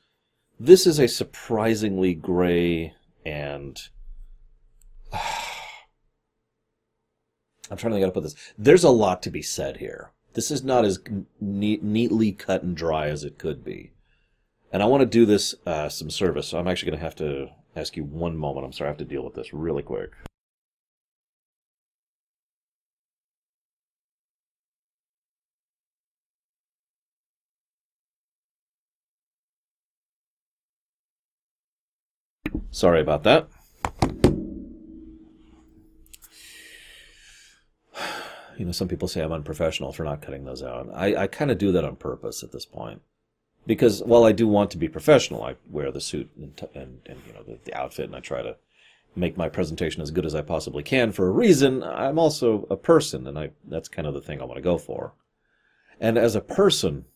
this 0.58 0.86
is 0.86 0.98
a 0.98 1.08
surprisingly 1.08 2.14
gray 2.14 2.94
and 3.24 3.78
I'm 7.70 7.76
trying 7.76 7.90
to 7.90 7.96
think 7.96 8.04
how 8.04 8.10
to 8.10 8.12
put 8.12 8.22
this. 8.22 8.36
There's 8.56 8.84
a 8.84 8.90
lot 8.90 9.22
to 9.22 9.30
be 9.30 9.42
said 9.42 9.78
here. 9.78 10.10
This 10.34 10.50
is 10.50 10.62
not 10.62 10.84
as 10.84 11.00
neat, 11.40 11.82
neatly 11.82 12.32
cut 12.32 12.62
and 12.62 12.76
dry 12.76 13.08
as 13.08 13.24
it 13.24 13.38
could 13.38 13.64
be. 13.64 13.92
And 14.72 14.82
I 14.82 14.86
want 14.86 15.00
to 15.00 15.06
do 15.06 15.24
this 15.24 15.54
uh, 15.64 15.88
some 15.88 16.10
service, 16.10 16.48
so 16.48 16.58
I'm 16.58 16.68
actually 16.68 16.90
going 16.90 16.98
to 17.00 17.04
have 17.04 17.16
to 17.16 17.48
ask 17.74 17.96
you 17.96 18.04
one 18.04 18.36
moment. 18.36 18.66
I'm 18.66 18.72
sorry, 18.72 18.88
I 18.88 18.90
have 18.90 18.98
to 18.98 19.04
deal 19.04 19.22
with 19.22 19.34
this 19.34 19.52
really 19.52 19.82
quick. 19.82 20.12
Sorry 32.70 33.00
about 33.00 33.22
that. 33.22 33.48
You 38.56 38.64
know, 38.64 38.72
some 38.72 38.88
people 38.88 39.08
say 39.08 39.22
I'm 39.22 39.32
unprofessional 39.32 39.92
for 39.92 40.04
not 40.04 40.22
cutting 40.22 40.44
those 40.44 40.62
out. 40.62 40.88
I, 40.94 41.14
I 41.16 41.26
kind 41.26 41.50
of 41.50 41.58
do 41.58 41.72
that 41.72 41.84
on 41.84 41.96
purpose 41.96 42.42
at 42.42 42.52
this 42.52 42.64
point 42.64 43.02
because 43.66 44.02
while 44.02 44.24
I 44.24 44.32
do 44.32 44.46
want 44.46 44.70
to 44.70 44.78
be 44.78 44.88
professional, 44.88 45.42
I 45.42 45.56
wear 45.68 45.90
the 45.90 46.00
suit 46.00 46.30
and, 46.36 46.68
and, 46.74 47.00
and 47.06 47.20
you 47.26 47.32
know 47.32 47.42
the, 47.42 47.58
the, 47.64 47.74
outfit, 47.74 48.06
and 48.06 48.16
I 48.16 48.20
try 48.20 48.42
to 48.42 48.56
make 49.14 49.36
my 49.36 49.48
presentation 49.48 50.02
as 50.02 50.10
good 50.10 50.26
as 50.26 50.34
I 50.34 50.42
possibly 50.42 50.82
can 50.82 51.12
for 51.12 51.26
a 51.26 51.32
reason. 51.32 51.82
I'm 51.82 52.18
also 52.18 52.66
a 52.70 52.76
person, 52.76 53.26
and 53.26 53.38
I 53.38 53.50
that's 53.66 53.88
kind 53.88 54.06
of 54.06 54.14
the 54.14 54.20
thing 54.20 54.40
I 54.40 54.44
want 54.44 54.56
to 54.56 54.62
go 54.62 54.78
for. 54.78 55.12
And 56.00 56.16
as 56.16 56.34
a 56.34 56.40
person, 56.40 57.06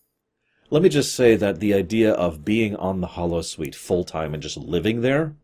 let 0.70 0.82
me 0.82 0.88
just 0.88 1.14
say 1.14 1.37
that 1.37 1.61
the 1.61 1.75
idea 1.75 2.12
of 2.12 2.44
being 2.44 2.75
on 2.76 3.00
the 3.00 3.09
Holosuite 3.09 3.75
full 3.75 4.04
time 4.04 4.35
and 4.35 4.42
just 4.42 4.56
living 4.56 5.02
there 5.02 5.37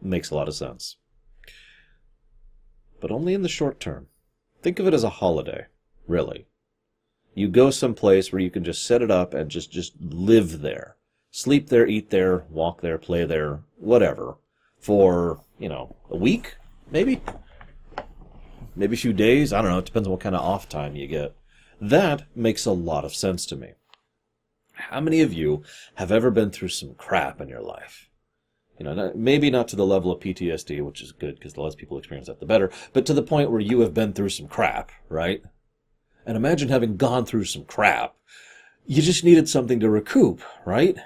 makes 0.00 0.30
a 0.30 0.34
lot 0.34 0.48
of 0.48 0.54
sense. 0.54 0.96
But 3.00 3.10
only 3.10 3.34
in 3.34 3.42
the 3.42 3.48
short 3.48 3.80
term. 3.80 4.08
Think 4.64 4.78
of 4.78 4.86
it 4.86 4.94
as 4.94 5.04
a 5.04 5.10
holiday, 5.10 5.66
really. 6.08 6.46
You 7.34 7.48
go 7.48 7.68
someplace 7.70 8.32
where 8.32 8.40
you 8.40 8.50
can 8.50 8.64
just 8.64 8.86
set 8.86 9.02
it 9.02 9.10
up 9.10 9.34
and 9.34 9.50
just, 9.50 9.70
just 9.70 9.92
live 10.00 10.62
there. 10.62 10.96
Sleep 11.30 11.68
there, 11.68 11.86
eat 11.86 12.08
there, 12.08 12.44
walk 12.48 12.80
there, 12.80 12.96
play 12.96 13.26
there, 13.26 13.60
whatever. 13.76 14.38
For, 14.78 15.42
you 15.58 15.68
know, 15.68 15.96
a 16.08 16.16
week, 16.16 16.56
maybe? 16.90 17.20
Maybe 18.74 18.94
a 18.94 18.98
few 18.98 19.12
days? 19.12 19.52
I 19.52 19.60
don't 19.60 19.70
know. 19.70 19.80
It 19.80 19.84
depends 19.84 20.08
on 20.08 20.12
what 20.12 20.22
kind 20.22 20.34
of 20.34 20.40
off 20.40 20.66
time 20.66 20.96
you 20.96 21.08
get. 21.08 21.36
That 21.78 22.22
makes 22.34 22.64
a 22.64 22.72
lot 22.72 23.04
of 23.04 23.14
sense 23.14 23.44
to 23.46 23.56
me. 23.56 23.72
How 24.72 25.00
many 25.02 25.20
of 25.20 25.34
you 25.34 25.62
have 25.96 26.10
ever 26.10 26.30
been 26.30 26.50
through 26.50 26.68
some 26.68 26.94
crap 26.94 27.38
in 27.38 27.50
your 27.50 27.60
life? 27.60 28.08
You 28.78 28.84
know, 28.84 29.12
maybe 29.14 29.50
not 29.50 29.68
to 29.68 29.76
the 29.76 29.86
level 29.86 30.10
of 30.10 30.20
PTSD, 30.20 30.84
which 30.84 31.00
is 31.00 31.12
good 31.12 31.36
because 31.36 31.54
the 31.54 31.60
less 31.60 31.76
people 31.76 31.96
experience 31.96 32.26
that, 32.26 32.40
the 32.40 32.46
better, 32.46 32.72
but 32.92 33.06
to 33.06 33.14
the 33.14 33.22
point 33.22 33.50
where 33.50 33.60
you 33.60 33.80
have 33.80 33.94
been 33.94 34.12
through 34.12 34.30
some 34.30 34.48
crap, 34.48 34.90
right? 35.08 35.42
And 36.26 36.36
imagine 36.36 36.70
having 36.70 36.96
gone 36.96 37.24
through 37.24 37.44
some 37.44 37.64
crap. 37.64 38.16
You 38.84 39.00
just 39.00 39.22
needed 39.22 39.48
something 39.48 39.78
to 39.80 39.88
recoup, 39.88 40.42
right? 40.64 40.96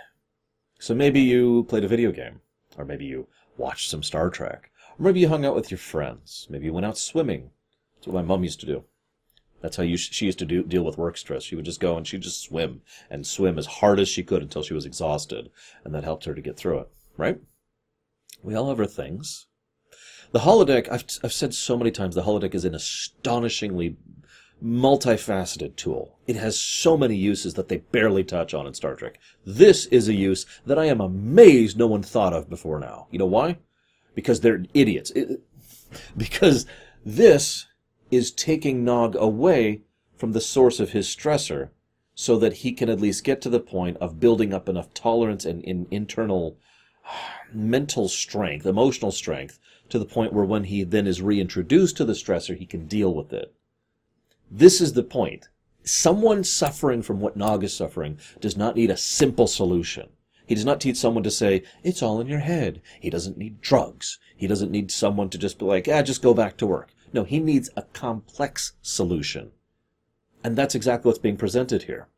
So 0.78 0.94
maybe 0.94 1.20
you 1.20 1.64
played 1.64 1.84
a 1.84 1.88
video 1.88 2.10
game, 2.10 2.40
or 2.78 2.84
maybe 2.84 3.04
you 3.04 3.28
watched 3.56 3.90
some 3.90 4.02
Star 4.02 4.30
Trek, 4.30 4.70
or 4.98 5.02
maybe 5.02 5.20
you 5.20 5.28
hung 5.28 5.44
out 5.44 5.54
with 5.54 5.70
your 5.70 5.78
friends, 5.78 6.46
maybe 6.48 6.66
you 6.66 6.72
went 6.72 6.86
out 6.86 6.96
swimming. 6.96 7.50
That's 7.96 8.06
what 8.06 8.14
my 8.14 8.22
mom 8.22 8.44
used 8.44 8.60
to 8.60 8.66
do. 8.66 8.84
That's 9.60 9.76
how 9.76 9.82
you, 9.82 9.96
she 9.96 10.26
used 10.26 10.38
to 10.38 10.46
do, 10.46 10.62
deal 10.62 10.84
with 10.84 10.98
work 10.98 11.18
stress. 11.18 11.42
She 11.42 11.56
would 11.56 11.64
just 11.64 11.80
go 11.80 11.96
and 11.96 12.06
she'd 12.06 12.20
just 12.20 12.42
swim 12.42 12.82
and 13.10 13.26
swim 13.26 13.58
as 13.58 13.66
hard 13.66 13.98
as 13.98 14.08
she 14.08 14.22
could 14.22 14.40
until 14.40 14.62
she 14.62 14.74
was 14.74 14.86
exhausted, 14.86 15.50
and 15.84 15.94
that 15.94 16.04
helped 16.04 16.24
her 16.24 16.34
to 16.34 16.40
get 16.40 16.56
through 16.56 16.78
it, 16.78 16.88
right? 17.16 17.40
We 18.42 18.54
all 18.54 18.68
have 18.68 18.80
our 18.80 18.86
things. 18.86 19.46
The 20.32 20.40
holodeck, 20.40 20.88
I've, 20.90 21.04
I've 21.24 21.32
said 21.32 21.54
so 21.54 21.76
many 21.76 21.90
times, 21.90 22.14
the 22.14 22.22
holodeck 22.22 22.54
is 22.54 22.64
an 22.64 22.74
astonishingly 22.74 23.96
multifaceted 24.62 25.76
tool. 25.76 26.18
It 26.26 26.36
has 26.36 26.60
so 26.60 26.96
many 26.96 27.16
uses 27.16 27.54
that 27.54 27.68
they 27.68 27.78
barely 27.78 28.24
touch 28.24 28.54
on 28.54 28.66
in 28.66 28.74
Star 28.74 28.94
Trek. 28.94 29.18
This 29.46 29.86
is 29.86 30.08
a 30.08 30.14
use 30.14 30.44
that 30.66 30.78
I 30.78 30.86
am 30.86 31.00
amazed 31.00 31.78
no 31.78 31.86
one 31.86 32.02
thought 32.02 32.34
of 32.34 32.50
before 32.50 32.78
now. 32.78 33.06
You 33.10 33.18
know 33.18 33.26
why? 33.26 33.58
Because 34.14 34.40
they're 34.40 34.64
idiots. 34.74 35.10
It, 35.12 35.40
because 36.16 36.66
this 37.04 37.66
is 38.10 38.30
taking 38.30 38.84
Nog 38.84 39.14
away 39.16 39.82
from 40.16 40.32
the 40.32 40.40
source 40.40 40.80
of 40.80 40.90
his 40.90 41.06
stressor 41.06 41.70
so 42.14 42.36
that 42.38 42.54
he 42.54 42.72
can 42.72 42.88
at 42.88 43.00
least 43.00 43.22
get 43.22 43.40
to 43.42 43.48
the 43.48 43.60
point 43.60 43.96
of 43.98 44.18
building 44.18 44.52
up 44.52 44.68
enough 44.68 44.92
tolerance 44.92 45.44
and 45.44 45.62
in 45.62 45.86
internal 45.90 46.58
mental 47.52 48.08
strength, 48.08 48.66
emotional 48.66 49.12
strength, 49.12 49.58
to 49.88 49.98
the 49.98 50.04
point 50.04 50.32
where 50.32 50.44
when 50.44 50.64
he 50.64 50.84
then 50.84 51.06
is 51.06 51.22
reintroduced 51.22 51.96
to 51.96 52.04
the 52.04 52.12
stressor, 52.12 52.56
he 52.56 52.66
can 52.66 52.86
deal 52.86 53.14
with 53.14 53.32
it. 53.32 53.54
This 54.50 54.80
is 54.80 54.92
the 54.92 55.02
point. 55.02 55.48
Someone 55.84 56.44
suffering 56.44 57.02
from 57.02 57.20
what 57.20 57.36
Nog 57.36 57.64
is 57.64 57.74
suffering 57.74 58.18
does 58.40 58.56
not 58.56 58.76
need 58.76 58.90
a 58.90 58.96
simple 58.96 59.46
solution. 59.46 60.08
He 60.46 60.54
does 60.54 60.64
not 60.64 60.80
teach 60.80 60.96
someone 60.96 61.24
to 61.24 61.30
say, 61.30 61.62
it's 61.82 62.02
all 62.02 62.20
in 62.20 62.26
your 62.26 62.40
head. 62.40 62.80
He 63.00 63.10
doesn't 63.10 63.36
need 63.36 63.60
drugs. 63.60 64.18
He 64.36 64.46
doesn't 64.46 64.70
need 64.70 64.90
someone 64.90 65.28
to 65.30 65.38
just 65.38 65.58
be 65.58 65.66
like, 65.66 65.88
ah, 65.88 66.02
just 66.02 66.22
go 66.22 66.32
back 66.32 66.56
to 66.58 66.66
work. 66.66 66.94
No, 67.12 67.24
he 67.24 67.38
needs 67.38 67.70
a 67.76 67.82
complex 67.82 68.72
solution. 68.82 69.50
And 70.42 70.56
that's 70.56 70.74
exactly 70.74 71.08
what's 71.08 71.18
being 71.18 71.36
presented 71.36 71.82
here. 71.84 72.08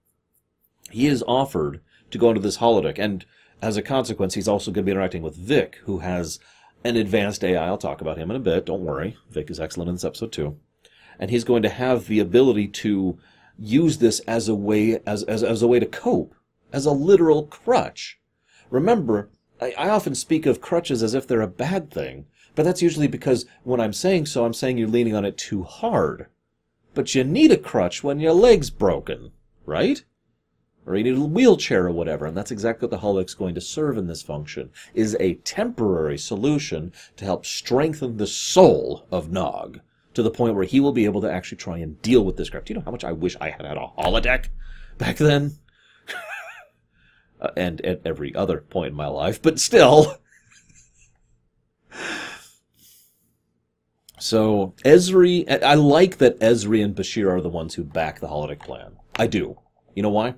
He 0.91 1.07
is 1.07 1.25
offered 1.27 1.81
to 2.11 2.19
go 2.19 2.29
into 2.29 2.41
this 2.41 2.59
holodeck, 2.59 2.99
and 2.99 3.25
as 3.63 3.77
a 3.77 3.83
consequence, 3.83 4.35
he's 4.35 4.49
also 4.49 4.71
going 4.71 4.85
to 4.85 4.87
be 4.87 4.93
interacting 4.93 5.23
with 5.23 5.37
Vic, 5.37 5.79
who 5.85 5.99
has 5.99 6.39
an 6.85 6.97
advanced 6.97 7.45
AI. 7.45 7.67
I'll 7.67 7.79
talk 7.79 8.01
about 8.01 8.19
him 8.19 8.31
in 8.31 8.37
a 8.37 8.41
bit. 8.41 8.67
Don't 8.67 8.85
worry. 8.85 9.17
Vic 9.31 9.51
is 9.51 9.61
excellent 9.61 9.89
in 9.89 9.95
this 9.97 10.05
episode 10.05 10.33
too. 10.33 10.59
And 11.19 11.31
he's 11.31 11.45
going 11.45 11.63
to 11.63 11.69
have 11.69 12.07
the 12.07 12.21
ability 12.21 12.69
to 12.69 13.19
use 13.59 13.99
this 13.99 14.21
as 14.21 14.49
a 14.49 14.55
way, 14.55 15.01
as, 15.07 15.23
as, 15.25 15.43
as 15.43 15.63
a 15.63 15.69
way 15.69 15.79
to 15.79 15.87
cope, 15.87 16.35
as 16.73 16.87
a 16.87 16.93
literal 16.93 17.45
crutch. 17.47 18.19
Remember, 18.71 19.29
I, 19.61 19.75
I 19.77 19.89
often 19.91 20.15
speak 20.15 20.47
of 20.47 20.63
crutches 20.63 21.03
as 21.03 21.13
if 21.13 21.27
they're 21.27 21.43
a 21.43 21.49
bad 21.49 21.91
thing, 21.91 22.27
but 22.55 22.63
that's 22.63 22.83
usually 22.83 23.09
because 23.09 23.45
when 23.63 23.81
I'm 23.81 23.93
saying 23.93 24.27
so, 24.27 24.45
I'm 24.45 24.55
saying 24.55 24.79
you're 24.79 24.89
leaning 24.89 25.15
on 25.15 25.27
it 25.27 25.37
too 25.37 25.63
hard. 25.65 26.27
But 26.95 27.15
you 27.15 27.23
need 27.23 27.53
a 27.53 27.57
crutch 27.57 28.03
when 28.03 28.19
your 28.19 28.33
leg's 28.33 28.71
broken, 28.71 29.33
right? 29.67 30.03
Or 30.91 30.97
you 30.97 31.05
need 31.05 31.17
a 31.17 31.21
wheelchair 31.21 31.87
or 31.87 31.93
whatever, 31.93 32.27
and 32.27 32.37
that's 32.37 32.51
exactly 32.51 32.87
what 32.87 32.91
the 32.91 32.99
holodeck's 33.07 33.35
going 33.35 33.55
to 33.55 33.61
serve 33.61 33.97
in 33.97 34.09
this 34.09 34.23
function, 34.23 34.71
is 34.93 35.17
a 35.21 35.35
temporary 35.35 36.19
solution 36.19 36.93
to 37.17 37.25
help 37.25 37.47
strengthen 37.47 38.17
the 38.17 38.27
soul 38.27 39.07
of 39.13 39.31
Nog 39.31 39.79
to 40.15 40.23
the 40.25 40.33
point 40.33 40.57
where 40.57 40.65
he 40.65 40.81
will 40.81 40.91
be 40.91 41.05
able 41.05 41.21
to 41.21 41.31
actually 41.31 41.59
try 41.59 41.79
and 41.79 42.03
deal 42.03 42.25
with 42.25 42.37
this 42.37 42.51
crap. 42.51 42.65
Do 42.65 42.73
you 42.73 42.79
know 42.81 42.85
how 42.85 42.91
much 42.91 43.05
I 43.05 43.13
wish 43.13 43.37
I 43.41 43.51
had 43.51 43.65
had 43.65 43.77
a 43.77 43.87
holodeck 43.99 44.47
back 44.99 45.19
then? 45.19 45.59
uh, 47.41 47.51
and 47.57 47.81
at 47.83 48.01
every 48.05 48.35
other 48.35 48.61
point 48.61 48.91
in 48.91 48.97
my 48.97 49.07
life, 49.07 49.41
but 49.41 49.61
still. 49.61 50.17
so 54.19 54.75
Ezri, 54.85 55.49
I 55.63 55.75
like 55.75 56.19
that 56.19 56.41
Ezri 56.41 56.83
and 56.85 56.97
Bashir 56.97 57.31
are 57.31 57.41
the 57.41 57.49
ones 57.49 57.77
who 57.77 57.85
back 57.85 58.19
the 58.19 58.27
holodeck 58.27 58.59
plan. 58.59 58.97
I 59.17 59.29
do. 59.29 59.57
You 59.95 60.03
know 60.03 60.11
why? 60.11 60.35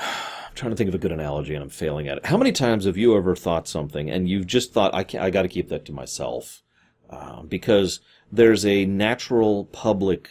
I'm 0.00 0.53
trying 0.64 0.72
to 0.72 0.76
think 0.76 0.88
of 0.88 0.94
a 0.94 0.98
good 0.98 1.12
analogy 1.12 1.54
and 1.54 1.62
I'm 1.62 1.68
failing 1.68 2.08
at 2.08 2.16
it. 2.16 2.26
How 2.26 2.38
many 2.38 2.50
times 2.50 2.86
have 2.86 2.96
you 2.96 3.16
ever 3.18 3.36
thought 3.36 3.68
something 3.68 4.10
and 4.10 4.28
you've 4.28 4.46
just 4.46 4.72
thought, 4.72 4.94
I, 4.94 5.04
I 5.18 5.28
got 5.28 5.42
to 5.42 5.48
keep 5.48 5.68
that 5.68 5.84
to 5.84 5.92
myself? 5.92 6.62
Uh, 7.10 7.42
because 7.42 8.00
there's 8.32 8.64
a 8.64 8.86
natural 8.86 9.66
public 9.66 10.30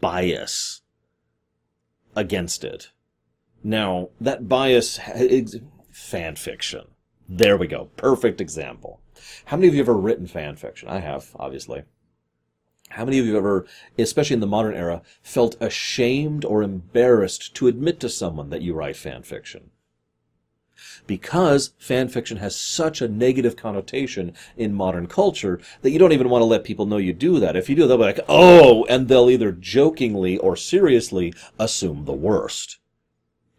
bias 0.00 0.82
against 2.14 2.62
it. 2.62 2.90
Now, 3.64 4.10
that 4.20 4.48
bias, 4.48 5.00
fan 5.90 6.36
fiction. 6.36 6.84
There 7.28 7.56
we 7.56 7.66
go. 7.66 7.86
Perfect 7.96 8.40
example. 8.40 9.00
How 9.46 9.56
many 9.56 9.66
of 9.66 9.74
you 9.74 9.80
have 9.80 9.88
ever 9.88 9.98
written 9.98 10.28
fan 10.28 10.54
fiction? 10.54 10.88
I 10.88 11.00
have, 11.00 11.34
obviously. 11.34 11.82
How 12.94 13.04
many 13.04 13.18
of 13.18 13.26
you 13.26 13.34
have 13.34 13.44
ever, 13.44 13.66
especially 13.98 14.34
in 14.34 14.40
the 14.40 14.46
modern 14.46 14.74
era, 14.74 15.02
felt 15.20 15.56
ashamed 15.60 16.44
or 16.44 16.62
embarrassed 16.62 17.52
to 17.56 17.66
admit 17.66 17.98
to 18.00 18.08
someone 18.08 18.50
that 18.50 18.62
you 18.62 18.72
write 18.72 18.96
fan 18.96 19.24
fiction? 19.24 19.70
Because 21.06 21.72
fan 21.76 22.08
fiction 22.08 22.36
has 22.36 22.54
such 22.54 23.02
a 23.02 23.08
negative 23.08 23.56
connotation 23.56 24.32
in 24.56 24.74
modern 24.74 25.08
culture 25.08 25.60
that 25.82 25.90
you 25.90 25.98
don't 25.98 26.12
even 26.12 26.28
want 26.28 26.42
to 26.42 26.46
let 26.46 26.62
people 26.62 26.86
know 26.86 26.96
you 26.98 27.12
do 27.12 27.40
that. 27.40 27.56
If 27.56 27.68
you 27.68 27.74
do, 27.74 27.88
they'll 27.88 27.96
be 27.96 28.04
like, 28.04 28.20
oh, 28.28 28.84
and 28.84 29.08
they'll 29.08 29.28
either 29.30 29.50
jokingly 29.50 30.38
or 30.38 30.56
seriously 30.56 31.34
assume 31.58 32.04
the 32.04 32.12
worst. 32.12 32.78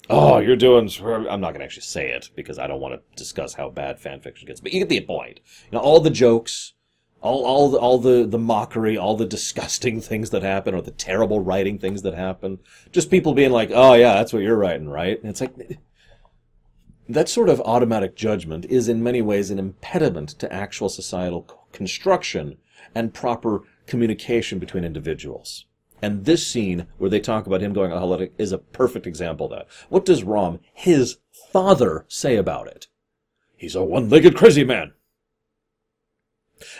Oh, 0.10 0.40
you're 0.40 0.56
doing. 0.56 0.90
I'm 1.02 1.42
not 1.42 1.52
going 1.52 1.60
to 1.60 1.66
actually 1.66 1.82
say 1.82 2.10
it 2.10 2.30
because 2.36 2.58
I 2.58 2.68
don't 2.68 2.80
want 2.80 2.94
to 2.94 3.18
discuss 3.18 3.56
how 3.56 3.70
bad 3.70 4.00
fan 4.00 4.22
fiction 4.22 4.48
gets, 4.48 4.62
but 4.62 4.72
you 4.72 4.80
get 4.80 4.88
the 4.88 5.02
point. 5.02 5.42
You 5.66 5.78
know, 5.78 5.84
all 5.84 6.00
the 6.00 6.10
jokes, 6.10 6.75
all 7.22 7.46
all 7.46 7.70
the, 7.70 7.78
all 7.78 7.98
the 7.98 8.26
the 8.26 8.38
mockery, 8.38 8.98
all 8.98 9.16
the 9.16 9.26
disgusting 9.26 10.02
things 10.10 10.30
that 10.32 10.44
happen, 10.44 10.76
or 10.76 10.82
the 10.82 10.92
terrible 10.92 11.40
writing 11.40 11.80
things 11.80 12.02
that 12.04 12.14
happen. 12.14 12.60
Just 12.92 13.12
people 13.12 13.34
being 13.34 13.52
like, 13.52 13.72
"Oh 13.74 13.94
yeah, 13.94 14.16
that's 14.16 14.34
what 14.34 14.44
you're 14.44 14.58
writing, 14.58 14.90
right?" 14.90 15.20
And 15.20 15.30
it's 15.30 15.42
like 15.42 15.80
that 17.08 17.30
sort 17.30 17.50
of 17.50 17.62
automatic 17.62 18.16
judgment 18.16 18.66
is 18.66 18.90
in 18.90 19.04
many 19.04 19.22
ways 19.22 19.52
an 19.52 19.60
impediment 19.60 20.30
to 20.30 20.52
actual 20.52 20.90
societal 20.90 21.48
construction 21.72 22.58
and 22.96 23.14
proper 23.14 23.64
communication 23.86 24.58
between 24.58 24.84
individuals. 24.84 25.66
And 26.02 26.26
this 26.26 26.46
scene 26.46 26.88
where 26.98 27.10
they 27.10 27.20
talk 27.20 27.48
about 27.48 27.62
him 27.62 27.74
going 27.74 27.92
holodeck 27.92 28.32
is 28.38 28.52
a 28.52 28.58
perfect 28.58 29.08
example 29.08 29.48
of 29.48 29.52
that. 29.52 29.68
What 29.90 30.06
does 30.06 30.24
Rom, 30.24 30.60
his 30.74 31.18
father, 31.52 32.06
say 32.08 32.36
about 32.36 32.68
it? 32.68 32.88
He's 33.56 33.76
a 33.76 33.84
one-legged 33.84 34.36
crazy 34.36 34.64
man. 34.64 34.94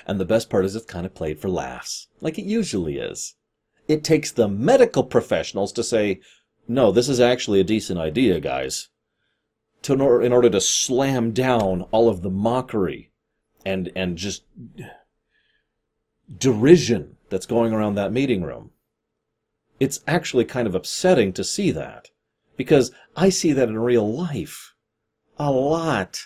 And 0.06 0.20
the 0.20 0.26
best 0.26 0.50
part 0.50 0.66
is 0.66 0.76
it's 0.76 0.86
kind 0.86 1.06
of 1.06 1.14
played 1.14 1.40
for 1.40 1.50
laughs, 1.50 2.08
like 2.22 2.40
it 2.40 2.46
usually 2.46 2.98
is. 2.98 3.36
It 3.88 4.04
takes 4.04 4.32
the 4.32 4.48
medical 4.48 5.04
professionals 5.04 5.72
to 5.74 5.84
say, 5.84 6.22
no, 6.68 6.92
this 6.92 7.10
is 7.10 7.20
actually 7.20 7.60
a 7.60 7.66
decent 7.66 8.00
idea, 8.00 8.40
guys 8.40 8.90
to, 9.86 10.20
in 10.22 10.34
order 10.34 10.50
to 10.50 10.60
slam 10.60 11.32
down 11.32 11.84
all 11.92 12.10
of 12.10 12.24
the 12.24 12.30
mockery 12.32 13.12
and 13.64 13.92
and 13.96 14.18
just 14.18 14.44
derision 16.40 17.18
that's 17.30 17.46
going 17.46 17.72
around 17.72 17.94
that 17.94 18.12
meeting 18.12 18.42
room. 18.42 18.72
It's 19.80 20.00
actually 20.08 20.46
kind 20.46 20.68
of 20.68 20.74
upsetting 20.74 21.34
to 21.34 21.44
see 21.44 21.70
that 21.70 22.10
because 22.58 22.92
I 23.16 23.30
see 23.30 23.54
that 23.54 23.70
in 23.70 23.78
real 23.78 24.12
life 24.12 24.74
a 25.38 25.52
lot. 25.52 26.22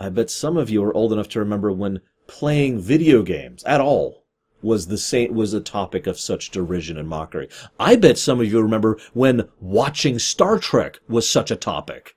I 0.00 0.08
bet 0.08 0.28
some 0.28 0.56
of 0.56 0.70
you 0.70 0.82
are 0.82 0.94
old 0.94 1.12
enough 1.12 1.28
to 1.30 1.38
remember 1.38 1.70
when 1.70 2.00
playing 2.30 2.78
video 2.78 3.22
games 3.22 3.64
at 3.64 3.80
all 3.80 4.24
was 4.62 4.86
the 4.86 4.96
same 4.96 5.34
was 5.34 5.52
a 5.52 5.60
topic 5.60 6.06
of 6.06 6.18
such 6.18 6.50
derision 6.50 6.96
and 6.96 7.08
mockery. 7.08 7.48
I 7.78 7.96
bet 7.96 8.18
some 8.18 8.40
of 8.40 8.46
you 8.46 8.62
remember 8.62 8.98
when 9.12 9.48
watching 9.60 10.20
Star 10.20 10.58
Trek 10.58 11.00
was 11.08 11.28
such 11.28 11.50
a 11.50 11.56
topic. 11.56 12.14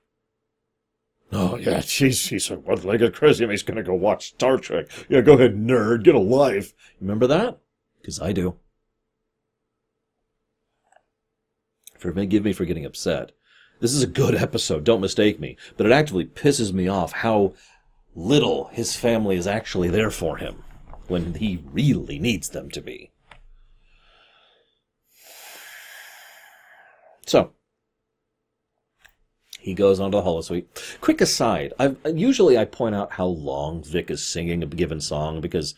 Oh, 1.32 1.56
yeah, 1.56 1.78
jeez, 1.78 2.28
he's 2.28 2.48
a 2.48 2.54
one-legged 2.54 3.12
crazy 3.12 3.44
he's 3.48 3.64
gonna 3.64 3.82
go 3.82 3.94
watch 3.94 4.28
Star 4.28 4.56
Trek. 4.56 4.86
Yeah, 5.08 5.20
go 5.20 5.32
ahead, 5.32 5.56
nerd, 5.56 6.04
get 6.04 6.14
a 6.14 6.20
life. 6.20 6.74
Remember 7.00 7.26
that? 7.26 7.58
Because 8.00 8.20
I 8.20 8.32
do. 8.32 8.54
Forgive 11.98 12.44
me 12.44 12.52
for 12.52 12.64
getting 12.64 12.84
upset. 12.84 13.32
This 13.80 13.92
is 13.92 14.02
a 14.04 14.06
good 14.06 14.36
episode, 14.36 14.84
don't 14.84 15.00
mistake 15.00 15.40
me, 15.40 15.56
but 15.76 15.86
it 15.86 15.92
actively 15.92 16.24
pisses 16.24 16.72
me 16.72 16.86
off 16.86 17.10
how 17.12 17.54
little 18.14 18.68
his 18.68 18.96
family 18.96 19.36
is 19.36 19.46
actually 19.46 19.88
there 19.88 20.10
for 20.10 20.36
him 20.36 20.62
when 21.08 21.34
he 21.34 21.62
really 21.72 22.18
needs 22.18 22.50
them 22.50 22.70
to 22.70 22.80
be. 22.80 23.10
So, 27.26 27.52
he 29.58 29.74
goes 29.74 29.98
on 29.98 30.10
to 30.12 30.18
the 30.18 30.22
holosuite. 30.22 30.66
Quick 31.00 31.20
aside, 31.22 31.72
I've, 31.78 31.96
usually 32.04 32.58
I 32.58 32.66
point 32.66 32.94
out 32.94 33.12
how 33.12 33.26
long 33.26 33.82
Vic 33.82 34.10
is 34.10 34.26
singing 34.26 34.62
a 34.62 34.66
given 34.66 35.00
song 35.00 35.40
because 35.40 35.74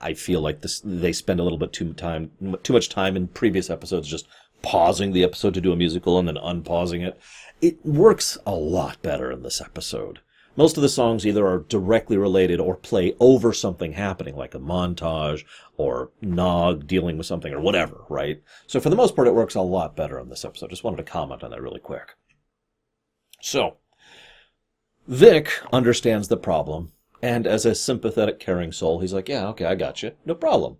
I 0.00 0.14
feel 0.14 0.40
like 0.40 0.60
this 0.60 0.80
they 0.84 1.12
spend 1.12 1.40
a 1.40 1.42
little 1.42 1.58
bit 1.58 1.72
too 1.72 1.92
time 1.92 2.30
too 2.62 2.72
much 2.72 2.88
time 2.88 3.16
in 3.16 3.28
previous 3.28 3.70
episodes 3.70 4.08
just 4.08 4.26
pausing 4.62 5.12
the 5.12 5.22
episode 5.22 5.54
to 5.54 5.60
do 5.60 5.72
a 5.72 5.76
musical 5.76 6.18
and 6.18 6.26
then 6.26 6.36
unpausing 6.38 7.02
it. 7.02 7.20
It 7.60 7.84
works 7.84 8.36
a 8.46 8.54
lot 8.54 9.00
better 9.02 9.30
in 9.30 9.42
this 9.42 9.60
episode. 9.60 10.20
Most 10.56 10.76
of 10.76 10.82
the 10.82 10.88
songs 10.88 11.26
either 11.26 11.46
are 11.46 11.58
directly 11.68 12.16
related 12.16 12.60
or 12.60 12.76
play 12.76 13.14
over 13.20 13.52
something 13.52 13.92
happening, 13.92 14.36
like 14.36 14.54
a 14.54 14.58
montage 14.58 15.44
or 15.76 16.10
Nog 16.22 16.86
dealing 16.86 17.18
with 17.18 17.26
something 17.26 17.52
or 17.52 17.60
whatever, 17.60 18.04
right? 18.08 18.42
So 18.66 18.80
for 18.80 18.88
the 18.88 18.96
most 18.96 19.14
part, 19.14 19.28
it 19.28 19.34
works 19.34 19.54
a 19.54 19.60
lot 19.60 19.96
better 19.96 20.18
in 20.18 20.28
this 20.28 20.44
episode. 20.44 20.70
Just 20.70 20.84
wanted 20.84 20.98
to 20.98 21.02
comment 21.02 21.42
on 21.42 21.50
that 21.50 21.62
really 21.62 21.80
quick. 21.80 22.14
So, 23.40 23.76
Vic 25.06 25.52
understands 25.72 26.28
the 26.28 26.36
problem, 26.36 26.92
and 27.22 27.46
as 27.46 27.64
a 27.66 27.74
sympathetic, 27.74 28.40
caring 28.40 28.72
soul, 28.72 29.00
he's 29.00 29.12
like, 29.12 29.28
yeah, 29.28 29.46
okay, 29.48 29.66
I 29.66 29.74
got 29.74 30.02
you. 30.02 30.12
No 30.24 30.34
problem. 30.34 30.78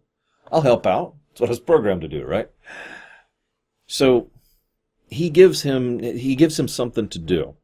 I'll 0.50 0.62
help 0.62 0.86
out. 0.86 1.14
That's 1.28 1.42
what 1.42 1.48
I 1.48 1.50
was 1.50 1.60
programmed 1.60 2.00
to 2.00 2.08
do, 2.08 2.24
right? 2.24 2.50
So, 3.86 4.30
he 5.08 5.30
gives 5.30 5.62
him 5.62 6.00
he 6.00 6.34
gives 6.34 6.58
him 6.58 6.66
something 6.66 7.08
to 7.08 7.18
do, 7.18 7.54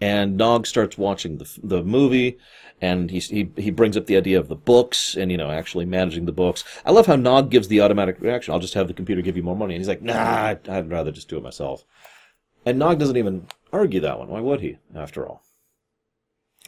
and 0.00 0.36
Nog 0.36 0.66
starts 0.66 0.98
watching 0.98 1.38
the 1.38 1.58
the 1.62 1.82
movie, 1.82 2.38
and 2.80 3.10
he 3.10 3.18
he 3.20 3.50
he 3.56 3.70
brings 3.70 3.96
up 3.96 4.06
the 4.06 4.16
idea 4.16 4.38
of 4.38 4.48
the 4.48 4.56
books 4.56 5.16
and 5.16 5.30
you 5.30 5.36
know 5.36 5.50
actually 5.50 5.84
managing 5.84 6.26
the 6.26 6.32
books. 6.32 6.64
I 6.84 6.92
love 6.92 7.06
how 7.06 7.16
Nog 7.16 7.50
gives 7.50 7.68
the 7.68 7.80
automatic 7.80 8.20
reaction. 8.20 8.52
I'll 8.52 8.60
just 8.60 8.74
have 8.74 8.88
the 8.88 8.94
computer 8.94 9.22
give 9.22 9.36
you 9.36 9.42
more 9.42 9.56
money, 9.56 9.74
and 9.74 9.80
he's 9.80 9.88
like, 9.88 10.02
Nah, 10.02 10.54
I'd 10.68 10.90
rather 10.90 11.10
just 11.10 11.28
do 11.28 11.36
it 11.36 11.42
myself. 11.42 11.84
And 12.66 12.78
Nog 12.78 12.98
doesn't 12.98 13.16
even 13.16 13.46
argue 13.72 14.00
that 14.00 14.18
one. 14.18 14.28
Why 14.28 14.40
would 14.40 14.60
he, 14.60 14.78
after 14.94 15.26
all? 15.26 15.42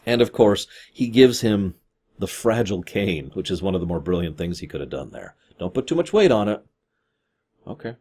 And 0.04 0.22
of 0.22 0.32
course, 0.32 0.66
he 0.92 1.08
gives 1.08 1.40
him 1.40 1.74
the 2.18 2.28
fragile 2.28 2.82
cane, 2.82 3.30
which 3.34 3.50
is 3.50 3.62
one 3.62 3.74
of 3.74 3.80
the 3.80 3.86
more 3.86 4.00
brilliant 4.00 4.38
things 4.38 4.60
he 4.60 4.66
could 4.66 4.80
have 4.80 4.90
done 4.90 5.10
there. 5.10 5.34
Don't 5.58 5.74
put 5.74 5.86
too 5.86 5.94
much 5.94 6.12
weight 6.12 6.30
on 6.30 6.48
it. 6.48 6.64
Okay. 7.66 7.96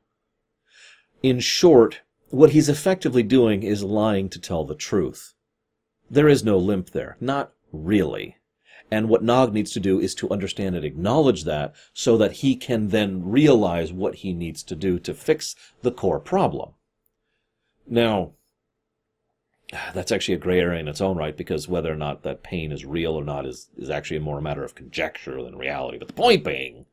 In 1.23 1.39
short, 1.39 2.01
what 2.35 2.49
he's 2.49 2.67
effectively 2.67 3.23
doing 3.23 3.63
is 3.63 3.81
lying 3.81 4.27
to 4.27 4.39
tell 4.39 4.65
the 4.65 4.75
truth. 4.75 5.33
There 6.11 6.27
is 6.27 6.43
no 6.43 6.57
limp 6.57 6.89
there. 6.89 7.15
Not 7.21 7.53
really. 7.71 8.35
And 8.91 9.07
what 9.07 9.23
Nog 9.23 9.53
needs 9.53 9.71
to 9.71 9.79
do 9.79 10.01
is 10.01 10.13
to 10.15 10.29
understand 10.29 10.75
and 10.75 10.83
acknowledge 10.83 11.45
that 11.45 11.73
so 11.93 12.17
that 12.17 12.33
he 12.33 12.57
can 12.57 12.89
then 12.89 13.23
realize 13.29 13.93
what 13.93 14.15
he 14.15 14.33
needs 14.33 14.63
to 14.63 14.75
do 14.75 14.99
to 14.99 15.13
fix 15.13 15.55
the 15.81 15.93
core 15.93 16.19
problem. 16.19 16.73
Now, 17.87 18.33
that's 19.93 20.11
actually 20.11 20.35
a 20.35 20.39
gray 20.39 20.59
area 20.59 20.81
in 20.81 20.89
its 20.89 20.99
own 20.99 21.15
right 21.15 21.37
because 21.37 21.69
whether 21.69 21.91
or 21.91 21.95
not 21.97 22.23
that 22.23 22.43
pain 22.43 22.73
is 22.73 22.83
real 22.83 23.13
or 23.13 23.23
not 23.23 23.45
is, 23.45 23.69
is 23.77 23.89
actually 23.89 24.19
more 24.19 24.39
a 24.39 24.41
matter 24.41 24.63
of 24.65 24.75
conjecture 24.75 25.41
than 25.41 25.57
reality. 25.57 25.97
But 25.97 26.09
the 26.09 26.13
point 26.13 26.43
being, 26.43 26.85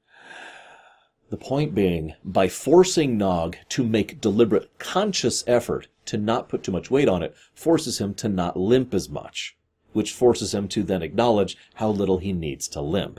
the 1.33 1.39
point 1.39 1.75
being, 1.75 2.13
by 2.23 2.47
forcing 2.47 3.17
Nog 3.17 3.57
to 3.71 3.83
make 3.83 4.21
deliberate, 4.21 4.79
conscious 4.79 5.43
effort 5.47 5.89
to 6.05 6.19
not 6.19 6.51
put 6.51 6.63
too 6.63 6.71
much 6.71 6.91
weight 6.91 7.09
on 7.09 7.23
it, 7.23 7.35
forces 7.55 7.99
him 7.99 8.13
to 8.17 8.29
not 8.29 8.59
limp 8.59 8.93
as 8.93 9.09
much, 9.09 9.57
which 9.95 10.13
forces 10.13 10.53
him 10.53 10.69
to 10.69 10.83
then 10.83 11.01
acknowledge 11.01 11.57
how 11.77 11.89
little 11.89 12.19
he 12.19 12.35
needs 12.35 12.69
to 12.69 12.83
limp. 12.83 13.19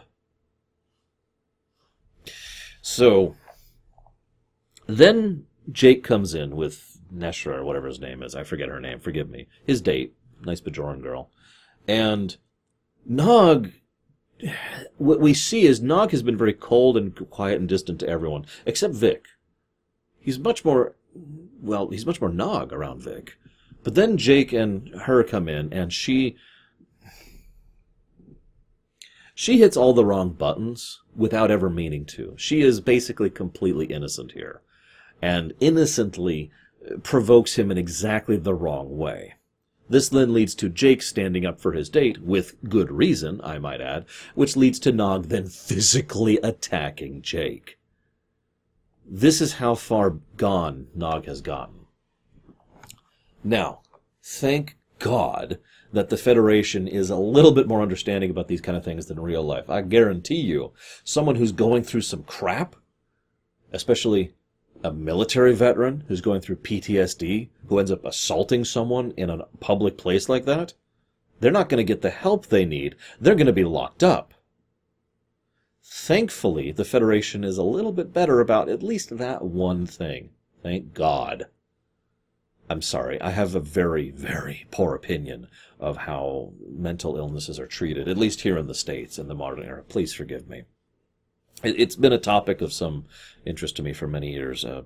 So, 2.84 3.36
then 4.86 5.48
Jake 5.72 6.04
comes 6.04 6.36
in 6.36 6.56
with 6.56 7.00
Neshra 7.12 7.56
or 7.56 7.64
whatever 7.64 7.88
his 7.88 8.00
name 8.00 8.22
is. 8.22 8.36
I 8.36 8.44
forget 8.44 8.70
her 8.70 8.80
name. 8.80 9.00
Forgive 9.00 9.28
me. 9.28 9.48
His 9.66 9.82
date, 9.82 10.14
nice 10.46 10.62
Bajoran 10.62 11.02
girl, 11.02 11.32
and 11.88 12.38
Nog 13.08 13.72
what 14.98 15.20
we 15.20 15.34
see 15.34 15.66
is 15.66 15.82
Nog 15.82 16.12
has 16.12 16.24
been 16.24 16.38
very 16.38 16.54
cold 16.54 16.98
and 16.98 17.16
quiet 17.30 17.60
and 17.60 17.70
distant 17.70 18.00
to 18.00 18.08
everyone, 18.08 18.46
except 18.66 18.94
Vic. 18.94 19.26
He's 20.20 20.40
much 20.40 20.64
more, 20.64 20.96
well, 21.62 21.90
he's 21.90 22.06
much 22.06 22.22
more 22.22 22.30
Nog 22.30 22.72
around 22.74 23.02
Vic. 23.02 23.38
But 23.84 23.96
then 23.96 24.18
Jake 24.18 24.54
and 24.54 24.90
her 25.02 25.24
come 25.24 25.50
in, 25.50 25.72
and 25.74 25.92
she, 25.92 26.38
she 29.36 29.60
hits 29.60 29.76
all 29.76 29.94
the 29.94 30.06
wrong 30.06 30.32
buttons 30.32 31.02
without 31.16 31.52
ever 31.52 31.70
meaning 31.70 32.06
to. 32.06 32.34
She 32.38 32.62
is 32.62 32.80
basically 32.80 33.30
completely 33.30 33.86
innocent 33.88 34.32
here, 34.32 34.62
and 35.22 35.54
innocently 35.60 36.52
provokes 37.04 37.56
him 37.56 37.72
in 37.72 37.78
exactly 37.78 38.38
the 38.38 38.54
wrong 38.54 38.98
way. 38.98 39.36
This 39.94 40.10
then 40.10 40.34
leads 40.34 40.56
to 40.56 40.70
Jake 40.70 41.04
standing 41.04 41.46
up 41.46 41.62
for 41.62 41.74
his 41.74 41.88
date, 41.88 42.20
with 42.24 42.56
good 42.68 42.90
reason, 42.90 43.40
I 43.44 43.60
might 43.60 43.80
add, 43.80 44.06
which 44.34 44.58
leads 44.58 44.80
to 44.80 44.92
Nog 44.92 45.26
then 45.26 45.46
physically 45.46 46.38
attacking 46.38 47.22
Jake. 47.22 47.78
This 49.06 49.40
is 49.40 49.54
how 49.54 49.76
far 49.76 50.18
gone 50.36 50.88
Nog 50.96 51.28
has 51.28 51.42
gotten. 51.42 51.86
Now, 53.44 53.82
thank 54.24 54.78
God 54.98 55.60
that 55.92 56.10
the 56.10 56.18
Federation 56.18 56.88
is 56.88 57.12
a 57.12 57.16
little 57.16 57.52
bit 57.52 57.68
more 57.68 57.84
understanding 57.84 58.32
about 58.32 58.48
these 58.48 58.62
kind 58.62 58.76
of 58.76 58.84
things 58.84 59.06
than 59.06 59.20
real 59.20 59.44
life. 59.44 59.70
I 59.70 59.84
guarantee 59.84 60.42
you, 60.42 60.74
someone 61.04 61.36
who's 61.36 61.52
going 61.52 61.84
through 61.84 62.02
some 62.02 62.24
crap, 62.24 62.76
especially 63.72 64.34
a 64.84 64.92
military 64.92 65.56
veteran 65.56 66.04
who's 66.08 66.22
going 66.22 66.42
through 66.42 66.58
PTSD 66.58 67.50
who 67.68 67.80
ends 67.80 67.92
up 67.92 68.04
assaulting 68.04 68.66
someone 68.66 69.12
in 69.16 69.30
a 69.30 69.46
public 69.60 69.98
place 69.98 70.28
like 70.28 70.46
that, 70.46 70.74
they're 71.40 71.52
not 71.52 71.70
going 71.70 71.78
to 71.78 71.84
get 71.84 72.02
the 72.02 72.10
help 72.10 72.48
they 72.48 72.66
need. 72.66 72.96
They're 73.20 73.36
going 73.36 73.48
to 73.48 73.54
be 73.54 73.64
locked 73.64 74.04
up. 74.04 74.34
Thankfully, 75.82 76.72
the 76.72 76.86
Federation 76.86 77.44
is 77.44 77.58
a 77.58 77.64
little 77.64 77.92
bit 77.92 78.14
better 78.14 78.40
about 78.40 78.70
at 78.70 78.84
least 78.84 79.18
that 79.18 79.44
one 79.44 79.86
thing. 79.86 80.32
Thank 80.62 80.94
God. 80.94 81.48
I'm 82.70 82.82
sorry, 82.82 83.20
I 83.22 83.32
have 83.32 83.56
a 83.56 83.60
very, 83.60 84.10
very 84.10 84.66
poor 84.72 84.96
opinion 84.96 85.48
of 85.80 85.98
how 85.98 86.54
mental 86.66 87.18
illnesses 87.18 87.60
are 87.60 87.68
treated, 87.68 88.08
at 88.08 88.18
least 88.18 88.42
here 88.42 88.58
in 88.58 88.68
the 88.68 88.74
States 88.74 89.20
in 89.20 89.28
the 89.28 89.36
modern 89.36 89.64
era. 89.64 89.84
Please 89.84 90.14
forgive 90.14 90.48
me 90.48 90.64
it's 91.64 91.96
been 91.96 92.14
a 92.14 92.20
topic 92.20 92.62
of 92.62 92.74
some 92.74 93.06
interest 93.46 93.76
to 93.78 93.84
me 93.84 93.94
for 93.94 94.08
many 94.08 94.32
years, 94.32 94.66
uh, 94.66 94.84